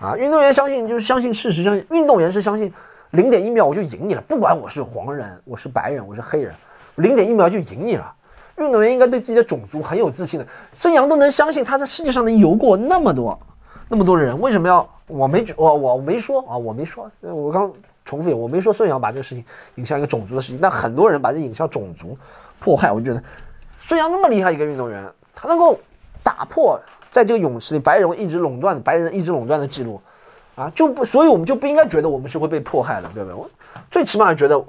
[0.00, 0.16] 啊！
[0.16, 2.72] 运动员相信就是相信事实，相信运动员是相信
[3.10, 6.54] 零点一秒我就赢你了，不管我是黄人，我是白人，我是黑人。
[6.96, 8.14] 零点一秒就赢你了，
[8.58, 10.46] 运动员应该对自己的种族很有自信的。
[10.72, 13.38] 孙杨都能相信他在世界上能游过那么多
[13.88, 16.56] 那么多人，为什么要我没我我没说啊？
[16.56, 17.72] 我没说，我刚
[18.04, 19.44] 重复一遍，我没说孙杨把这个事情
[19.76, 22.16] 引向一个种族的事情，但很多人把这引向种族
[22.58, 22.92] 迫害。
[22.92, 23.22] 我觉得
[23.76, 25.78] 孙杨那么厉害一个运动员，他能够
[26.22, 30.00] 打破在这个泳池里白人一直垄断的白人一直垄断的记录
[30.54, 33.34] 啊，就不所以我们就不应该觉得我们是会被迫害的，对不对？
[33.34, 33.50] 我
[33.90, 34.62] 最起码觉得。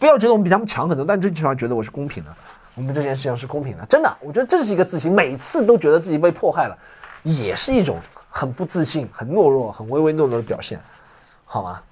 [0.00, 2.34] 不要觉得我们比他们强很多，但最起码觉得我是公平的，
[2.74, 5.12] 我们这件事情是公平的，真的，我觉得这是一个自信。
[5.12, 6.78] 每次都觉得自己被迫害了，
[7.22, 10.80] 也是一种很不自信、很懦弱、很唯唯诺诺的表现，
[11.44, 11.82] 好吗？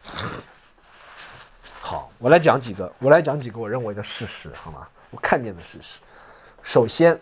[1.83, 4.89] 好，我来讲几个，我来讲几个我认为的事实，好吗？
[5.11, 6.01] 我看见的事实。
[6.63, 7.19] 首先，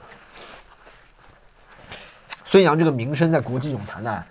[2.45, 4.25] 孙杨这个名声在国际泳坛呢，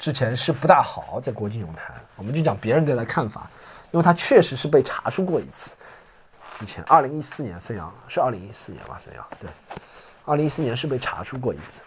[0.00, 3.48] 之前是不大好，在国际泳坛，我们就讲别人对他看法，
[3.92, 5.76] 因为他确实是被查出过一次。
[6.64, 8.96] 之前，二零一四年，孙杨是二零一四年吧？
[9.02, 9.50] 孙杨对，
[10.24, 11.82] 二零一四年是被查出过一次，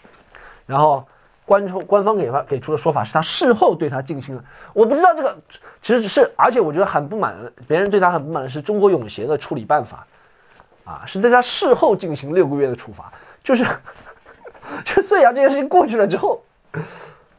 [0.65, 1.07] 然后
[1.45, 5.37] 官出官方给发给出的说法是他事后对他进行了，我不知道这个
[5.81, 10.05] 其实是，而且我觉得很不满，别人对他很不满的是中国泳协的处理办法，
[10.83, 13.09] 啊，是对他事后进行六个月的处罚，
[13.41, 13.63] 就是
[14.83, 16.43] 就孙杨这件事情过去了之后，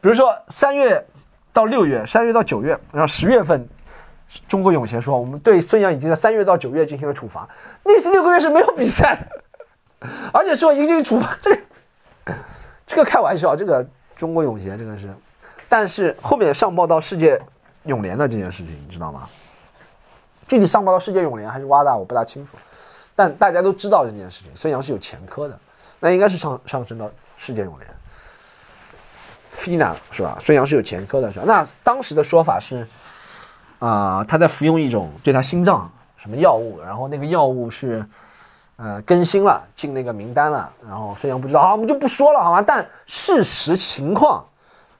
[0.01, 1.05] 比如说三月
[1.53, 3.67] 到六月，三月到九月，然后十月份。
[4.47, 7.47] 中国泳协说，我们对孙杨已经在三月到九月进行了处罚，
[7.83, 11.61] 那是六个月是没有比赛的，而且说已经进行处罚，这个
[12.85, 13.87] 这个开玩笑，这个
[14.17, 15.09] 中国泳协真的是，
[15.69, 17.41] 但是后面上报到世界
[17.83, 19.29] 泳联的这件事情，你知道吗？
[20.45, 22.57] 具体上报到世界泳联还是挖大，我不大清楚，
[23.15, 25.57] 但大家都知道这件事情，孙杨是有前科的，
[26.01, 27.89] 那应该是上上升到世界泳联
[29.53, 30.37] ，FINA 是吧？
[30.41, 31.45] 孙杨是有前科的，是吧？
[31.47, 32.85] 那当时的说法是。
[33.79, 38.05] 啊，他在服用一种对他心脏什么药物，然后那个药物是，
[38.77, 40.71] 呃，更新了，进那个名单了。
[40.87, 42.61] 然后孙杨不知道，好，我们就不说了，好吗？
[42.61, 44.43] 但事实情况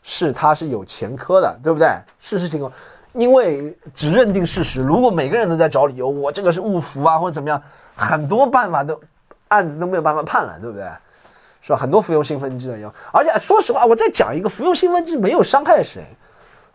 [0.03, 1.89] 是他是有前科的，对不对？
[2.19, 2.71] 事实情况，
[3.13, 7.61] 因为只认定事实，如果每个人都在找理由，我这个是误服啊，或者怎么样，
[7.95, 8.99] 很多办法都
[9.47, 10.87] 案子都没有办法判了，对不对？
[11.61, 11.79] 是吧？
[11.79, 16.05] 很多服用兴奋剂的药，而且说实话，我再讲一个，服用兴奋剂没有伤害谁，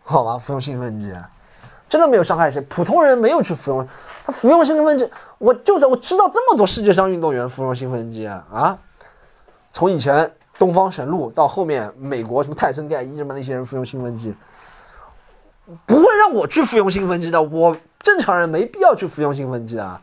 [0.03, 0.37] 好吗？
[0.37, 1.11] 服用兴奋剂。
[1.93, 3.87] 真的没有伤害谁，普通人没有去服用，
[4.25, 8.77] 他服用兴奋剂，我就在我知道这么多世界上运动员服用兴奋剂啊啊，
[9.71, 14.33] 从以前东方神鹿到后面美国什么泰森盖伊什么那些人服用兴奋剂，
[15.85, 20.01] 不会让我去服用兴奋剂的，我正常人没必要去服用兴奋剂啊。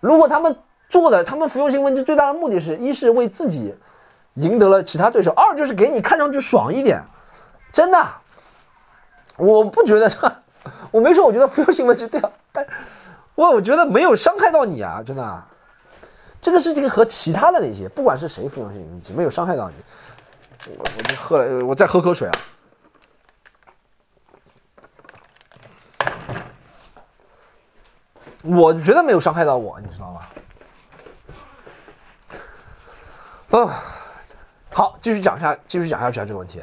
[0.00, 0.56] 如果他们
[0.88, 3.74] 做的，他们服用兴奋剂最大的目的是一是为自己
[4.32, 7.02] 赢得了其他对手，二就是给你看上去爽一点，
[7.70, 8.02] 真的，
[9.36, 10.34] 我不觉得他。
[10.90, 12.66] 我没说，我觉得服用兴奋剂对啊，但
[13.36, 15.44] 我我觉得没有伤害到你啊，真的。
[16.40, 19.76] 这个事情和其他的那些，不管是谁服用兴奋剂，没有伤害到你。
[20.76, 22.34] 我我就喝了，我再喝口水啊。
[28.42, 30.20] 我觉得没有伤害到我，你知道吗？
[33.50, 33.68] 嗯，
[34.72, 36.62] 好，继续讲下，继续讲下去这个问题。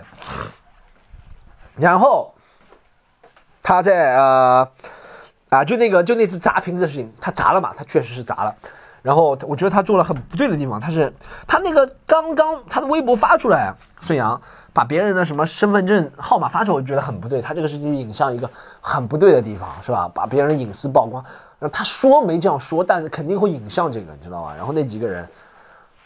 [1.76, 2.34] 然后。
[3.68, 4.66] 他在呃
[5.50, 7.74] 啊，就那个就那次砸瓶子的事情，他砸了嘛？
[7.76, 8.56] 他确实是砸了。
[9.02, 11.14] 然后我觉得他做了很不对的地方，他是
[11.46, 14.42] 他那个刚刚他的微博发出来，孙杨
[14.72, 17.42] 把别人的什么身份证号码发出来，我觉得很不对。
[17.42, 18.50] 他这个事情引向一个
[18.80, 20.10] 很不对的地方，是吧？
[20.16, 21.22] 把别人的隐私曝光。
[21.70, 24.54] 他说没这样说，但是肯定会引向这个，你知道吧？
[24.56, 25.28] 然后那几个人，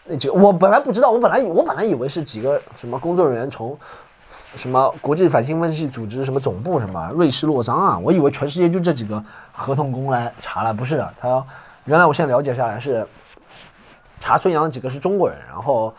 [0.05, 3.77] 那几个我本来不知道，我本来我本来以为是几个什么工作人员从。
[4.55, 7.97] 什么国际反兴奋剂组织什么总部什么瑞士洛桑啊？
[7.97, 11.13] 我以为全世界就这几个合同工来查了，不是的。
[11.17, 11.43] 他
[11.85, 13.07] 原来我现在了解下来是
[14.19, 15.93] 查孙杨几个是中国人，然后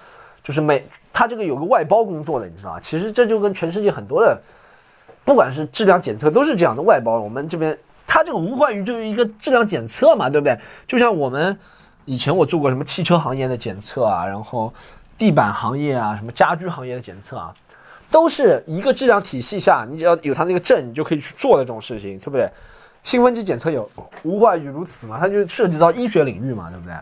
[0.44, 2.78] 就是美他这个有个外包工作的，你知道？
[2.78, 4.40] 其实这就跟全世界很多的，
[5.24, 7.18] 不管是质量检测都是这样的外包。
[7.18, 7.76] 我们这边
[8.06, 10.58] 他这个无患于就是一个质量检测嘛，对不对？
[10.86, 11.58] 就像我们
[12.04, 14.72] 以前我做过什么汽车行业的检测啊，然后
[15.16, 17.54] 地板行业啊，什么家居行业的检测啊，
[18.12, 22.48] 都是一个质量体系下，你只要有他那个证，你就可以去做的这种事情，对不对？
[23.02, 23.90] 兴奋剂检测有
[24.22, 25.18] 无外于如此嘛？
[25.18, 26.94] 它就涉及到医学领域嘛，对不对？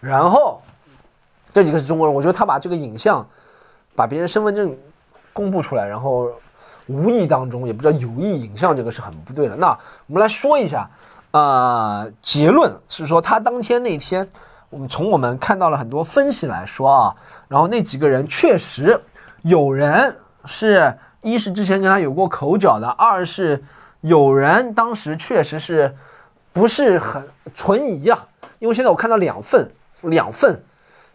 [0.00, 0.60] 然后
[1.54, 3.26] 这几个是中国人，我觉得他把这个影像，
[3.94, 4.76] 把别人身份证
[5.32, 6.28] 公布出来，然后
[6.86, 9.56] 无意当中也不知道有意影像，这个是很不对的。
[9.56, 9.68] 那
[10.06, 10.90] 我们来说一下，
[11.30, 14.28] 啊，结论是说他当天那天，
[14.68, 17.16] 我们从我们看到了很多分析来说啊，
[17.48, 19.00] 然后那几个人确实
[19.42, 20.14] 有人
[20.44, 23.62] 是一是之前跟他有过口角的，二是
[24.00, 25.94] 有人当时确实是
[26.52, 28.26] 不是很存疑啊，
[28.58, 29.70] 因为现在我看到两份。
[30.06, 30.60] 两份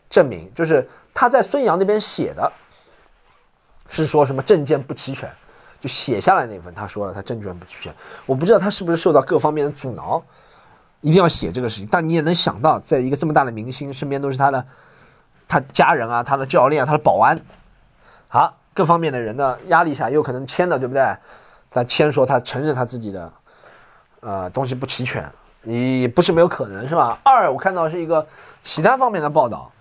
[0.10, 2.50] 证明，就是他在孙杨那边写的，
[3.90, 5.30] 是说什么证件不齐全，
[5.82, 7.94] 就写下来那份，他说了他证件不齐全。
[8.26, 10.24] 我不知道他是不是受到各方面的阻挠，
[11.02, 11.88] 一定要写这个事情。
[11.92, 14.66] 但你也能想到，在一个这么大的明星身边都是他的，
[15.50, 17.38] 他家人啊，他的教练，啊他的保安，
[18.30, 21.04] 好，各方面的人的压力下，也有可能签的，对不对？
[21.72, 23.34] 他签说他承认他自己的，
[24.20, 25.28] 呃，东西不齐全。
[25.64, 27.18] 你不是没有可能是吧？
[27.24, 28.24] 二，我看到是一个
[28.62, 29.72] 其他方面的报道，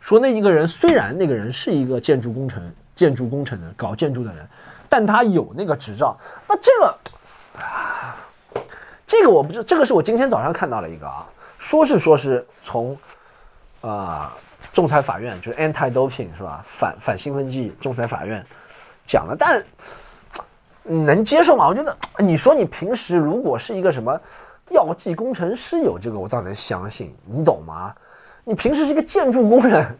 [0.00, 2.60] 说那一个人虽然那个人是一个建筑工程、
[2.96, 4.44] 建筑工程的搞建筑的人，
[4.88, 6.16] 但他有那个执照。
[6.48, 6.98] 那这个，
[7.62, 8.16] 啊，
[9.06, 11.24] 这个我不知，这个是我今天早上看到了一个啊，
[11.58, 12.98] 说是说是从
[13.82, 14.36] 啊
[14.72, 16.64] 仲裁法院，就是 anti doping 是吧？
[16.64, 18.44] 反反兴奋剂仲裁法院
[19.04, 19.62] 讲了，但
[20.82, 21.68] 能接受吗？
[21.68, 24.20] 我觉得你说你平时如果是一个什么？
[24.70, 27.94] 药剂工程师有这个，我倒能相信，你懂吗？
[28.42, 29.98] 你平时是一个建筑工人，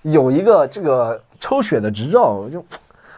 [0.00, 2.64] 有一个这个抽血的执照，就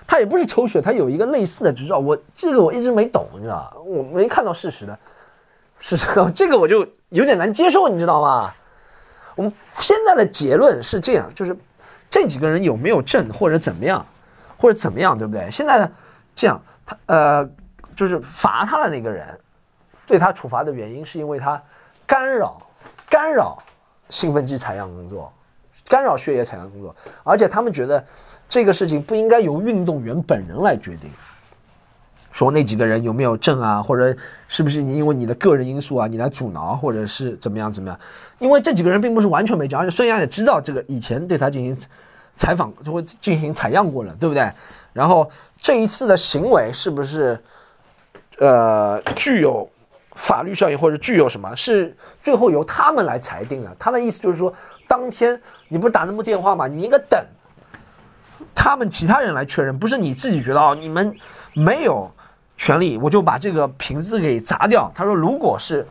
[0.04, 1.98] 他也不是抽血，他有一个类似的执照。
[1.98, 4.98] 我这个我一直没懂，你知道我没看到事实的，
[5.78, 5.96] 是
[6.34, 8.52] 这个我就有点难接受，你知道吗？
[9.38, 11.56] 我们现在的结论是这样，就是
[12.10, 14.04] 这几个人有没有证或者怎么样，
[14.56, 15.48] 或者怎么样，对不对？
[15.48, 15.88] 现在
[16.34, 17.48] 这样，他呃，
[17.94, 19.24] 就是罚他的那个人。
[20.04, 21.62] 对他处罚的原因是因为他
[22.04, 22.60] 干扰
[23.08, 23.62] 干扰
[24.08, 25.32] 兴奋剂采样工作，
[25.86, 28.04] 干扰血液采样工作，而且他们觉得
[28.48, 31.10] 这个事情不应该由运动员本人来决定。
[32.38, 34.16] 说那几个人有没有证啊，或者
[34.46, 37.98] 是不是你因为你的个人因素啊，你来阻挠，或者是怎么样怎么样？
[38.38, 41.88] 因为这几个人并不是完全没证，而且孙杨也知道这个以前对他进行
[42.34, 44.48] 采访就会进行采样过了，对不对？
[44.92, 47.42] 然后这一次的行为是不是
[48.38, 49.68] 呃具有？
[50.14, 53.76] 法律效应或者具有什么是最后由他们来裁定的？
[53.78, 54.52] 他的意思就是说，
[54.88, 56.66] 当天你不是打那么电话吗？
[56.66, 57.24] 你应该等
[58.52, 61.16] 他们其他人来确认，不是你自己觉得哦，你们
[61.54, 62.10] 没有
[62.58, 64.90] 权利，我就把这个瓶子给砸掉。
[64.94, 65.86] 他说，如果是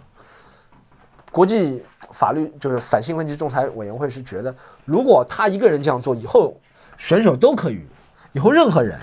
[1.31, 4.53] 国际法律就是反兴奋剂仲裁委员会是觉得，
[4.85, 6.53] 如果他一个人这样做，以后
[6.97, 7.87] 选手都可以，
[8.33, 8.99] 以后任何人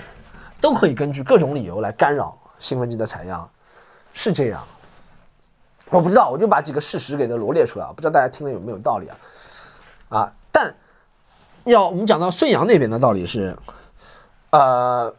[0.60, 3.48] 都可以根据各种理由来干扰兴奋剂的采样，
[4.12, 4.62] 是这样。
[5.90, 9.16] 我不知道，我就把几个事实给它罗列出来，不知道大家听了有没有道理啊？
[10.08, 10.74] 啊，但
[11.64, 13.56] 要我们讲到孙杨那边的道理是，
[14.50, 15.14] 呃，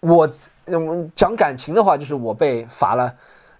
[0.00, 0.28] 我
[0.66, 3.14] 嗯讲感情的话，就是我被罚了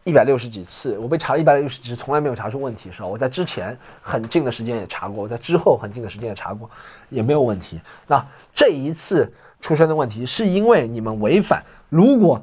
[0.04, 3.08] 一百六十几次，我被查了一百六十几次，从来没有查出问题，是吧？
[3.08, 6.68] 我在之前很近的时间也查过，我在之后很近的时间也查过，
[7.08, 7.80] 也没有问题。
[8.06, 8.24] 那
[8.54, 12.42] 这一次出现的问题是因为你们违反，如果。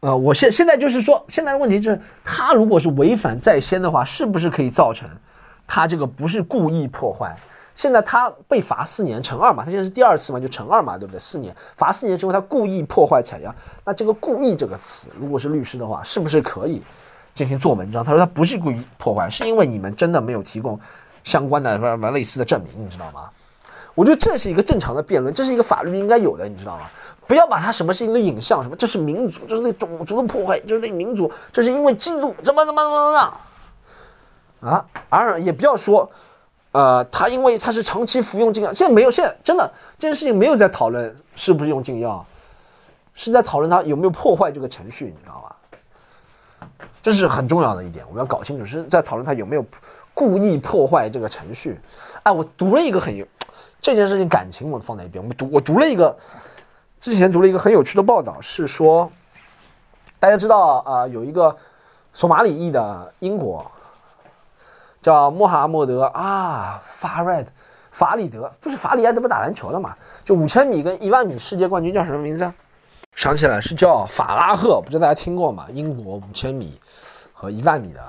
[0.00, 5.08] 呃，我现现在就是说，现在的问题就是，他如果是违反在先的话，是不是可以造成
[5.66, 7.34] 他这个不是故意破坏？
[7.74, 11.18] 现在他被罚四年乘二嘛，他现在是第二次嘛，就乘二嘛，对不对？
[11.18, 13.54] 四年罚四年之后，他故意破坏采样，
[13.84, 16.82] 那这个“故意”这个词，如果是律师的话，是不是可以
[17.34, 18.04] 进行做文章？
[18.04, 20.78] 他说他不是故意破坏，是因为你们真的没有提供
[21.24, 23.28] 相关的什么类似的证明，你知道吗？
[23.94, 26.82] 我觉得这是一个正常的辩论，这是一个法律应该有的，你知道吗？
[27.26, 33.12] 不要把它什么事情都影像什么，这是民族，这是对种族的破坏，这是对民族，这是因为嫉妒，怎么怎么怎么
[34.60, 34.84] 怎么啊？
[35.08, 36.10] 而也不要说，
[36.74, 42.26] 呃，他因为他是长期服用禁药，现在没有，现在真的这件事情没有在讨论是不是用禁药，
[43.14, 45.56] 是在讨论他有没有破坏这个程序，你知道吧？
[47.00, 49.64] 这是很重要的一点，我们要搞清楚是在讨论他有没有
[50.12, 51.80] 故意破坏这个程序。
[52.24, 53.24] 哎，我读了一个很有
[53.80, 56.16] 这件事情感情，我放在一边，我读我读了一个。
[56.98, 59.12] 之前读了一个很有趣的报道，是说，
[60.18, 61.54] 大家知道啊，有一个
[62.14, 63.70] 索马里裔的英国，
[65.04, 67.50] 叫穆罕默德啊法瑞德
[67.90, 69.94] 法里德，不是法里埃德不打篮球的嘛？
[70.24, 72.50] 就五千米跟一万米世界冠军叫什么名字？
[73.14, 75.66] 想起来是叫法拉赫，不知道大家听过吗？
[75.74, 76.80] 英国五千米
[77.34, 78.00] 和一万米的，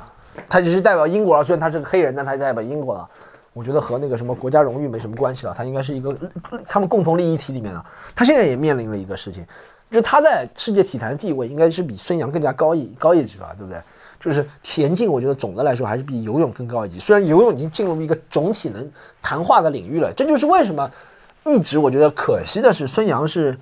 [0.47, 1.43] 他只是代表英国了。
[1.43, 3.05] 虽然他是个黑人，但他代表英国了。
[3.51, 6.17] 我觉得和那个什么国家荣誉没什么关系了，他应该是一个
[6.65, 7.85] 他们共同利益体里面的。
[8.15, 9.45] 他现在也面临了一个事情，
[9.91, 13.81] 就是他在世界体坛的地位应该是比孙杨更加高一高一级吧，对不对？
[14.19, 16.99] 就是田径，我觉得总的来说还是比游泳更高一级。
[16.99, 18.91] 虽然游泳已经进入一个总体能
[19.21, 20.89] 谈话的领域了，这就是为什么
[21.45, 23.57] 一直我觉得可惜的是孙杨是。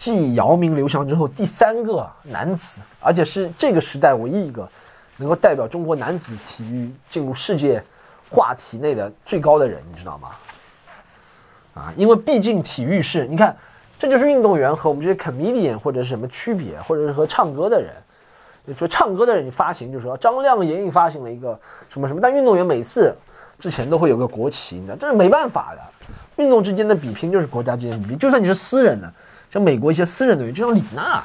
[0.00, 4.70] 继姚明、刘翔之后，第三个男子，而且是这个时代唯一一个
[5.16, 7.82] 能够代表中国男子体育进入世界
[8.30, 10.28] 话题内的最高的人，你知道吗？
[11.74, 13.56] 啊，因为毕竟体育是，你看，
[13.98, 17.92] 这就是运动员和我们这些 comedian 或者是什么区别，或者是和唱歌的人，
[18.68, 21.58] 就说唱歌的人你发行，就是说张亮眼影发行了一个
[21.88, 23.16] 什么什么，但运动员每次
[23.58, 25.80] 之前都会有个国旗，你知道，这是没办法的，
[26.36, 29.12] 运动之间的比拼就是国家之间的比拼，就算你是私人的。
[29.50, 31.22] 像美国一些私人队员，就像李娜，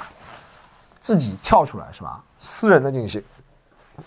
[0.94, 2.24] 自己跳出来是吧？
[2.38, 3.22] 私人的进行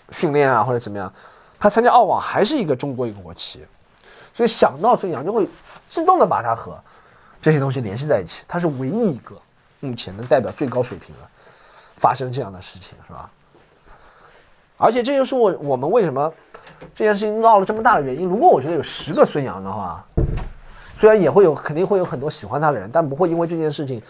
[0.09, 1.13] 训练啊，或者怎么样，
[1.59, 3.63] 他参加澳网还是一个中国一个国旗，
[4.33, 5.47] 所以想到孙杨就会
[5.87, 6.75] 自动的把他和
[7.39, 8.43] 这些东西联系在一起。
[8.47, 9.35] 他是唯一一个
[9.79, 11.21] 目前能代表最高水平的
[11.97, 13.29] 发生这样的事情，是吧？
[14.77, 16.31] 而且这就是我我们为什么
[16.95, 18.27] 这件事情闹了这么大的原因。
[18.27, 20.03] 如果我觉得有十个孙杨的话。
[20.99, 24.01] 虽然也会有，肯定会有很多喜欢他的人，但不会因为这件事情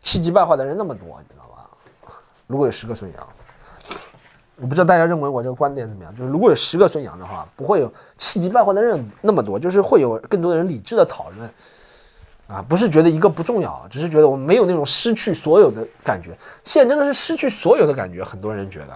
[0.00, 2.16] 气急败坏的人那么多，你知道吧？
[2.46, 3.28] 如果有十个孙杨，
[4.56, 6.16] 我不知道大家认为我这个观点怎么样？
[6.16, 11.50] 就是如果有十个孙杨的话，不会有气急败坏的人那么多，就是会有更多的人理智的讨论，
[12.50, 16.36] 啊，不是觉得一个不重要，只是觉得我们没有那种失去所有的感觉。
[16.64, 18.94] 现在真的是失去所有的感觉，很多人觉得，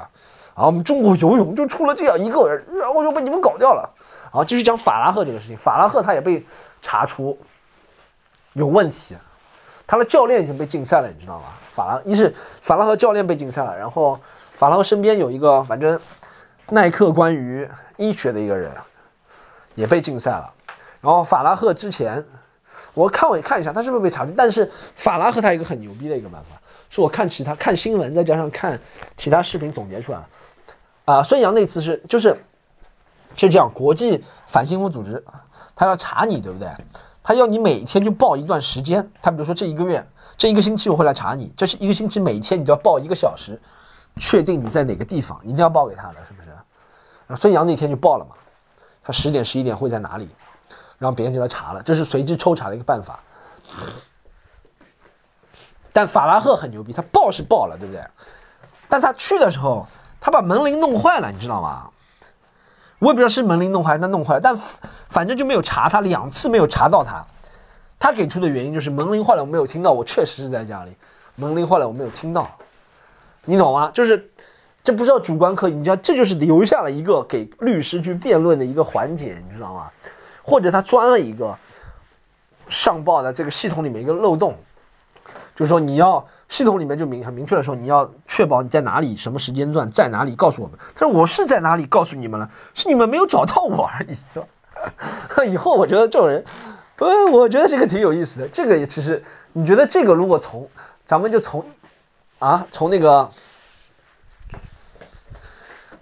[0.55, 3.89] 啊，我们中国游泳就出了这样一个人，然后就被你们搞掉了。
[4.25, 6.45] 然后继续讲法拉赫这个事情，法拉赫他也被。
[6.87, 7.39] 查出
[8.53, 9.17] 有问题，
[9.87, 11.45] 他的教练已经被禁赛了，你知道吗？
[11.73, 14.21] 法拉一是法拉赫教练被禁赛了，然后
[14.53, 15.99] 法拉赫身边有一个反正
[16.69, 18.71] 耐克关于医学的一个人
[19.75, 20.53] 也被禁赛了。
[21.01, 22.23] 然后法拉赫之前
[22.95, 26.57] 我看我看一下他是不是被查，但是法拉和他一个很牛逼的一个办法，
[26.89, 28.79] 是我看其他看新闻再加上看
[29.17, 30.19] 其他视频总结出来
[31.05, 32.37] 啊，孙杨那次是就是
[33.37, 35.23] 是这样，国际反幸福组织。
[35.77, 36.69] 他要查你，对不对？
[37.21, 39.11] 他要你每天就报一段时间。
[39.21, 43.61] 他比如说这一个月、这一个星期我会来查你，这是一个星期每天你都要报一个小时，
[44.19, 46.49] 确定你在哪个地方，一定要报给他的，是不是？
[46.49, 48.37] 然后孙杨那天就报了嘛，
[49.03, 50.29] 他十点、十一点会在哪里，
[50.99, 53.21] 然后别人就来查了，这是随机抽查的一个办法。
[55.93, 58.03] 但法拉赫很牛逼，他报是报了，对不对？
[58.89, 59.87] 但他去的时候，
[60.21, 61.91] 他把门铃弄坏了，你知道吗？
[63.01, 64.57] 我也不知道是门铃弄坏还是他弄坏了，但
[65.09, 67.25] 反正就没有查他两次没有查到他，
[67.99, 70.97] 他给出的原因就是门铃坏了我没有听到，我确实是在家里，
[71.37, 72.49] 门铃坏了我没有听到，
[73.45, 73.91] 你懂吗？
[73.93, 74.31] 就是
[74.83, 79.91] 这不是要主观可疑，你知道这就是留下了一个给律师去辩论的一个环节，你知道吗？
[80.45, 81.57] 或者他钻了一个
[82.69, 84.57] 上报的这个系统里面一个漏洞，
[85.57, 86.25] 就是说你要。
[86.47, 90.79] 系统里面就明很明确的说，你要确保你在哪里，什么时间段在哪里，告诉我们。
[90.95, 94.15] 他说我是在哪里告诉你们了，是你们没有找到我而已。
[95.51, 96.45] 以后我觉得这种人，
[96.99, 98.49] 呃，我觉得这个挺有意思的。
[98.49, 99.21] 这个也其实，
[99.55, 100.69] 你觉得这个如果从
[101.05, 101.65] 咱们就从
[102.39, 103.29] 啊从那个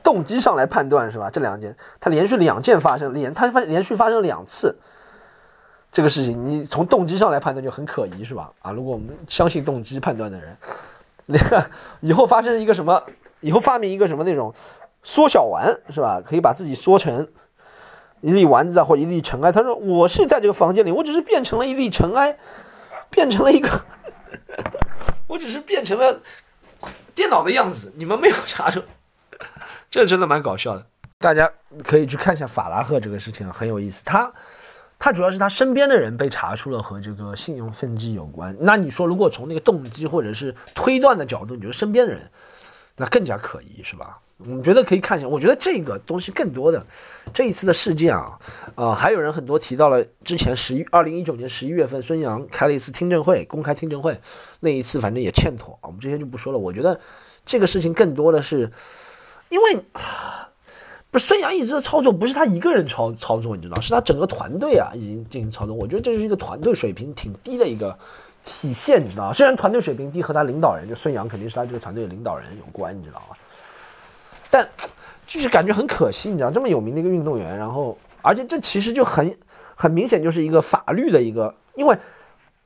[0.03, 1.31] 动机上来判断是吧？
[1.31, 4.77] 这两件，他连续两件发生，连他发连续发生两次。
[5.91, 8.51] 这个事情，你从动机上来判断就很可疑，是吧？
[8.63, 10.57] 啊，如果我们相信动机判断的人，
[12.01, 13.03] 以后发生一个什么，
[13.41, 14.55] 以后发明一个什么那种
[15.03, 16.23] 缩小丸，是吧？
[16.25, 17.29] 可以把自己缩成
[18.23, 19.53] 一粒丸子啊，或一粒尘埃。
[19.53, 22.39] 他说：“我是在这个房间里，我只是变成了一粒尘埃，
[23.11, 23.69] 变成了一个，
[25.29, 26.21] 我只是变成了
[27.15, 28.81] 电脑的样子，你们没有查出。”
[29.93, 30.87] 这真的蛮搞笑的，
[31.19, 31.53] 大家
[31.85, 34.03] 可以去看一下法拉赫这个事情，很有意思。
[34.05, 34.33] 他。
[35.05, 38.57] 他主要是他身边的人被查出了和这个信用分期有关。
[38.61, 42.23] 那你说，如果从那个动机或者是推断的角度，你觉得身边的人
[42.95, 44.21] 那更加可疑，是吧？
[44.39, 45.27] 我们觉得可以看一下。
[45.27, 46.87] 我觉得这个东西更多的
[47.35, 48.39] 这一次的事件啊，
[48.77, 54.21] 啊，还有人很多提到了之前十一二零一九年十一月份孙杨开了一次听证会，公开听证会
[54.61, 56.59] 那一次反正也欠妥，我们这些就不说了。
[56.61, 57.01] 我觉得
[57.45, 58.71] 这个事情更多的是
[59.53, 59.85] 因为。
[61.13, 65.77] 不孙杨一直的操作，不是他一个人操操作，你知道，是他整个团队啊，已经进行操作。
[65.77, 67.95] 我觉得这是一个团队水平挺低的一个
[68.47, 73.37] 体现，你知道虽然团队水平低和他领导人，就孙杨肯定是他这个团队的领导人有关，你知道吗？
[74.51, 74.67] 但
[75.29, 79.37] 就是感觉很可惜，你知道，这么有名的一个运动员，然后而且这其实就很
[79.75, 81.95] 很明显就是一个法律的一个，因为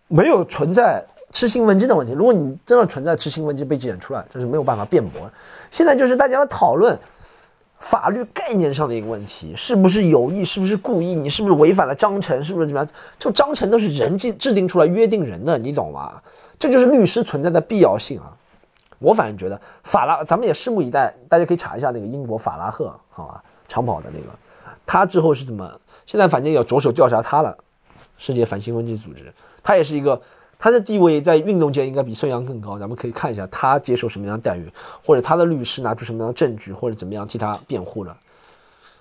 [0.06, 2.12] 没有存在吃兴奋剂的问题。
[2.12, 5.30] 如果你真的存在吃兴奋剂被检出来，这是没有办法辩驳。
[5.70, 6.98] 现在就是大家的讨论
[7.78, 12.88] 法律概念上的一个问题，是不是有意，是不是故意，你是不是违反了章程，是不是怎么样？
[13.18, 16.14] 就章程都是人制制定出来约定人的，你懂吗？
[16.58, 18.32] 这就是律师存在的必要性啊。
[18.98, 21.14] 我反正觉得法拉，咱们也拭目以待。
[21.28, 24.26] 大家可以查一下那个英国法拉赫，好吧，长跑的那个，
[24.86, 25.78] 他之后是怎么？
[26.06, 27.54] 现在反正要着手调查他了。
[28.16, 29.30] 世界反兴奋剂组织，
[29.62, 30.18] 他也是一个，
[30.58, 32.78] 他的地位在运动界应该比孙杨更高。
[32.78, 34.70] 咱们可以看一下他接受什么样的待遇，
[35.04, 38.16] 或者他的律师拿出什么样的证据，或者怎么样替他辩护了。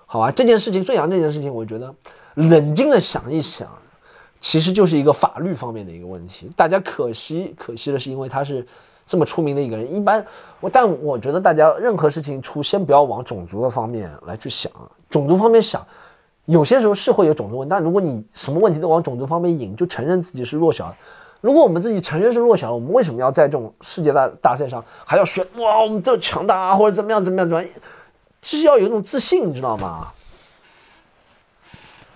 [0.06, 1.94] 好吧，这件事情，孙杨这件事情，我觉得
[2.36, 3.68] 冷静的想一想，
[4.40, 6.50] 其实就是一个法律方面的一个问题。
[6.56, 8.66] 大家可惜，可惜的是，因为他是。
[9.08, 10.26] 这么出名的一个人，一般
[10.60, 14.72] 我，但我觉得大家任何事情出，先不要往种族的方面来去想，
[15.12, 15.86] 种族方面想，
[16.46, 20.92] 有些时候是会有种族问题，但如果你什么问题都往种族方面引，就承认自己是弱小。
[21.42, 27.72] 如果我们自己承认是弱小，我们为什么要在这种世界大大赛上还要选哇，我们这么强大啊，或者怎么样怎么样怎么样？
[28.42, 30.12] 其实要有一种自信，你知道吗？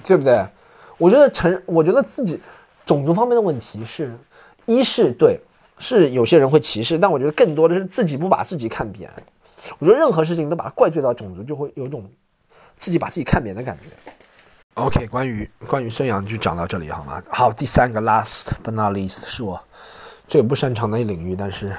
[0.03, 0.43] 对不对？
[0.97, 2.39] 我觉得承，我觉得自己
[2.86, 4.15] 种族方面的问题是，
[4.65, 5.39] 一是对。
[5.82, 9.09] 是有些人会歧视，但我觉得更多的是自己不把自己看扁。
[9.78, 12.03] 我觉得任何事情都把它怪罪到种族，就会有种
[12.76, 14.11] 自己把自己看扁的感觉。
[14.80, 17.21] OK，关于关于孙杨就讲到这里好吗？
[17.30, 19.61] 好，第三个 last but not least 是我
[20.25, 21.75] 最不擅长的领域，但是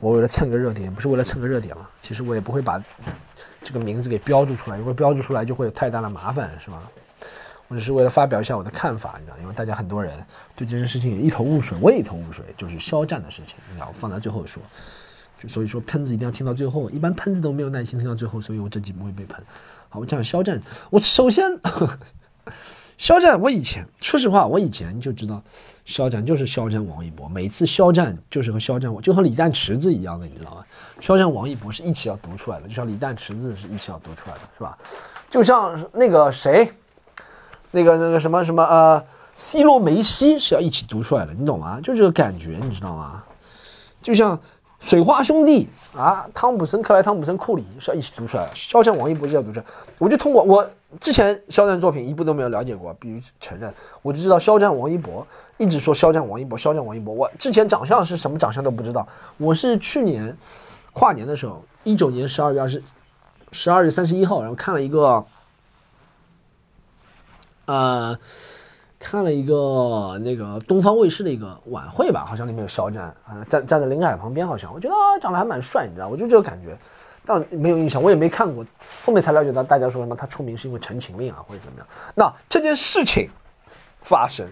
[0.00, 1.88] 我为了蹭个热点，不是为了蹭个热点嘛？
[2.02, 2.80] 其实我也不会把
[3.62, 6.82] 这个名字给标注出来，如果标注出来就会有太大的麻烦，是吧？
[7.68, 10.12] 我只是为了发表一下我的看法，你知道，因为大家很多人
[10.54, 14.62] 对这件事情也一头雾水，我也一头雾水，就是肖战的事情，你知道，放在最后说，
[15.40, 19.42] 就所以说喷子一定要听到最后，一般喷子都没有耐心听到最后，所以我这集不会被喷。
[19.88, 21.44] 好，我讲肖战，我首先，
[22.98, 25.42] 肖战，我以前说实话，我以前就知道
[25.84, 30.64] 肖战就是肖战王一博，每次肖战就是和肖战，我就和李诞池子一样的，你知道吗？
[31.00, 34.76] 肖战王一博是一起要读出来的，就像李诞池子是一起要读出来的，是吧？
[35.28, 36.70] 就像那个谁。
[37.74, 39.02] 那个那个什么什么呃
[39.34, 41.80] ，C 罗梅西是要一起读出来的，你懂吗？
[41.82, 43.24] 就这个感觉，你知道吗？
[44.02, 44.38] 就像
[44.78, 45.66] 水花兄弟
[45.96, 49.64] 啊，汤普森、克莱、汤普森、库里是要一起读出来的，肖战、王一博是要读出来。
[49.98, 50.68] 我就通过我
[51.00, 53.72] 之前肖战作品一部都没有了解过，必须承认，
[54.02, 55.26] 我就知道肖战、王一博，
[55.58, 57.14] 一直说肖战、王一博、肖战、王一博。
[57.14, 59.06] 我之前长相是什么长相都不知道，
[59.38, 60.36] 我是去年
[60.92, 62.82] 跨年的时候，一九年十二月二十，
[63.52, 65.24] 十二月三十一号，然后看了一个。
[67.64, 68.18] 呃，
[68.98, 76.76] 看了一个那个东方卫视的一个晚会吧，好像里面有肖战啊，站站在林海旁边，好像我觉得，长得还蛮帅，你知道，我就这个感觉，
[77.24, 78.64] 但没有印象，我也没看过，
[79.04, 81.86] 后面才了解到大家说什么他出名是因为陈情令啊或者怎么样。
[82.14, 83.30] 那这件事情
[84.02, 84.46] 发生，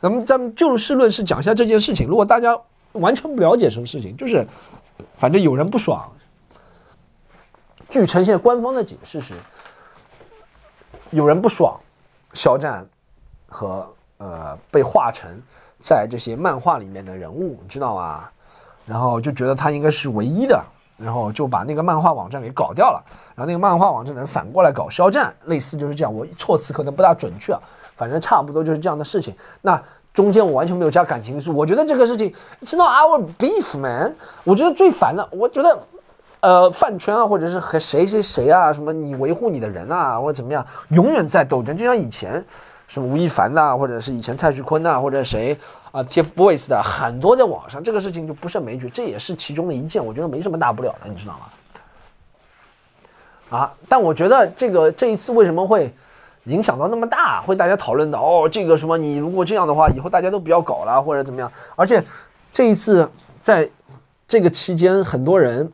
[0.00, 2.06] 咱们咱们就事论事讲一下这件事情。
[2.06, 2.58] 如果大家
[2.92, 4.46] 完全不了解什么事情，就是
[5.16, 6.10] 反正有人不爽，
[7.88, 9.34] 据呈现官方的解释是，
[11.10, 11.78] 有人不爽。
[12.32, 12.86] 肖战
[13.48, 15.28] 和呃被画成
[15.80, 18.28] 在这些漫画里面的人物，你知道吗？
[18.86, 20.64] 然后就觉得他应该是唯一的，
[21.02, 23.02] 然后就把那个漫画网站给搞掉了。
[23.34, 26.14] 然后那个漫画网站能反过来搞肖战，类似就是这样。
[26.14, 27.56] 我措辞可能不大准确，
[27.96, 29.34] 反正差不多就是这样的事情。
[29.62, 29.82] 那
[30.12, 31.54] 中间我完全没有加感情因素。
[31.54, 34.14] 我觉得这个事情，It's not our beef, man。
[34.44, 35.78] 我觉得最烦的，我觉得。
[36.42, 41.76] 呃，饭圈啊，或者是和谁谁谁啊，什么你维护你的人啊，或者怎么样，永远在斗争。
[41.76, 42.42] 就像以前，
[42.90, 45.56] 什么吴亦凡呐，或者是以前蔡徐坤呐，或者谁
[45.92, 48.90] 啊，TFBOYS 的很多在网上，这个事情就不胜枚举。
[48.90, 51.38] 这也是其中的一件，我觉得没什么大不了的，你知道
[53.50, 53.56] 吗？
[53.56, 55.94] 啊，但我觉得这个这一次为什么会
[56.46, 61.52] 影响到那么大，会大家讨论的哦，这个什么你如果这样的话，以后大家都不要搞了，或者怎么样？
[61.76, 62.02] 而且
[62.52, 63.08] 这一次
[63.40, 63.70] 在
[64.26, 65.72] 这个期间，很多人。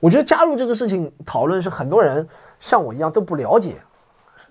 [0.00, 2.24] 我觉得加入这个事情讨论是很多人
[2.60, 3.74] 像我一样都不了解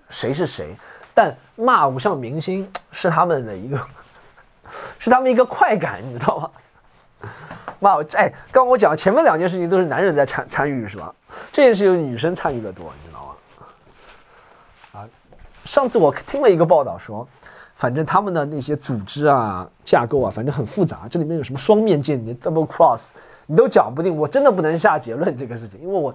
[0.09, 0.75] 谁是谁，
[1.13, 3.77] 但骂偶像明星 是他们的一个，
[4.97, 7.29] 是他们一个快感，你知道吗？
[7.79, 11.13] 骂哎，刚我讲前面两件事情都是男人在参参与是吧？
[11.51, 13.25] 这件事情女生参与的多，你知道
[14.93, 14.99] 吗？
[15.01, 15.09] 啊，
[15.63, 17.27] 上次我听了一个报道说，
[17.75, 23.11] 反正他们的那些组织啊、架构啊，反正很复杂，这里面有什么双面间谍 （double cross）。
[23.45, 26.13] 你都讲不定，我真的不能下结论这个事情，因为我，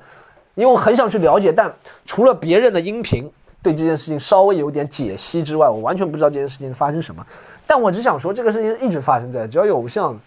[0.54, 1.72] 因为我很想去了解，但
[2.04, 3.30] 除了别人的音频
[3.62, 7.24] 对这件事情稍微有点解析之外，我完全不知道这件事情发生什么。
[7.66, 10.18] 但我只想说，这个事情一直发生在，只要有偶像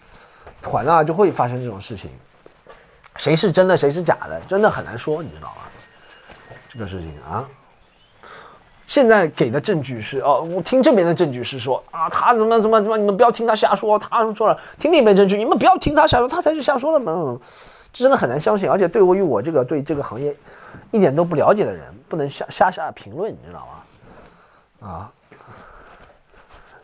[0.62, 2.10] 团啊，就会发生这种事情。
[3.16, 5.62] 谁是真的，谁是假的，真的很难说，你知道吗？
[6.68, 7.44] 这个事情啊。
[8.86, 14.56] 现在给的证据是哦，我听这边的证据是说啊，他怎么怎么怎么，你们不要听他瞎说，他说错了。
[14.78, 17.36] 听那边证据，你们不要听他瞎说，他才是瞎说的嘛。
[17.98, 20.36] 真的很难相信，而且对于我这个对这个行业
[20.90, 23.66] 一点都不了解的人，不能瞎瞎瞎评论，你知道
[24.80, 24.88] 吗？
[24.88, 25.12] 啊，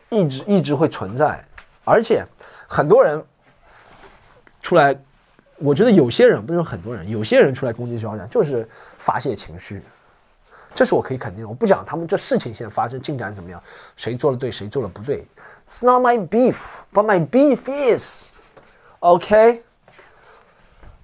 [0.09, 1.45] 一直一直会存在，
[1.85, 2.25] 而且
[2.67, 3.23] 很多人
[4.63, 4.99] 出来，
[5.59, 9.83] 我觉得有些人不是说很多人，有些人出来攻击肖战，就是发泄情绪。
[10.75, 13.63] 这是我可以肯定，我不讲他们这事情现在发生进展怎么样，
[13.95, 15.27] 谁做的对，谁做的不对。
[15.69, 16.57] It's not my beef,
[16.95, 18.33] but my beef is,
[19.01, 19.63] OK。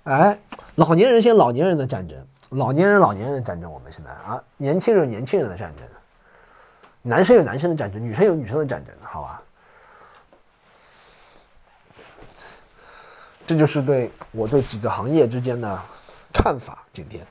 [0.09, 0.39] 哎，
[0.77, 2.17] 老年人先老年人的战争，
[2.49, 5.87] 老年人老年人的战争，我们现在啊，年轻人年轻人的战争，
[7.03, 9.43] 男生有男生的战争，女生有女生的战争，好吧？
[13.47, 15.79] 这就是对我对几个行业之间的
[16.33, 17.23] 看法，今天。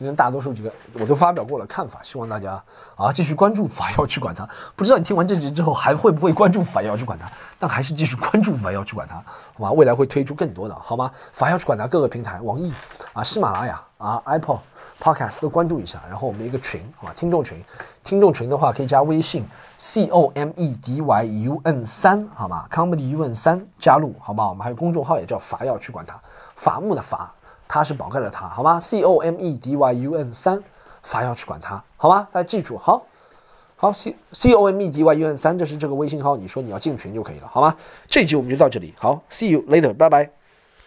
[0.00, 2.52] 今天大多数几个我都发表过了看法，希望大家
[2.96, 4.48] 啊继续关注法药去管它。
[4.74, 7.30] 不知道你听完这集之后还会不会关注法药去管它？
[7.58, 9.16] 但还是继续关注法药去管它，
[9.58, 9.72] 好吧？
[9.72, 11.10] 未来会推出更多的，好吗？
[11.34, 12.72] 法药去管它各个平台，网易
[13.12, 14.60] 啊、喜马拉雅啊、Apple
[14.98, 16.00] Podcast 都关注一下。
[16.08, 17.12] 然后我们一个群，好吧？
[17.14, 17.62] 听众群，
[18.02, 19.46] 听众群的话可以加微信
[19.76, 24.48] c o m e d y u n 三，好吧？comedy u n 三加入，好吧？
[24.48, 26.18] 我们还有公众号也叫法药去管它，
[26.56, 27.30] 伐木的伐。
[27.72, 30.60] 他是宝盖的他，好吗？C O M E D Y U N 三，
[31.04, 32.26] 发要去管他，好吗？
[32.32, 33.06] 大家记住，好，
[33.76, 37.76] 好 C C O M E D Y U N 三，这是这个微信号，你说你要进群就可以了，好吗？
[38.08, 40.39] 这一集我们就到这里，好，See you later，拜拜。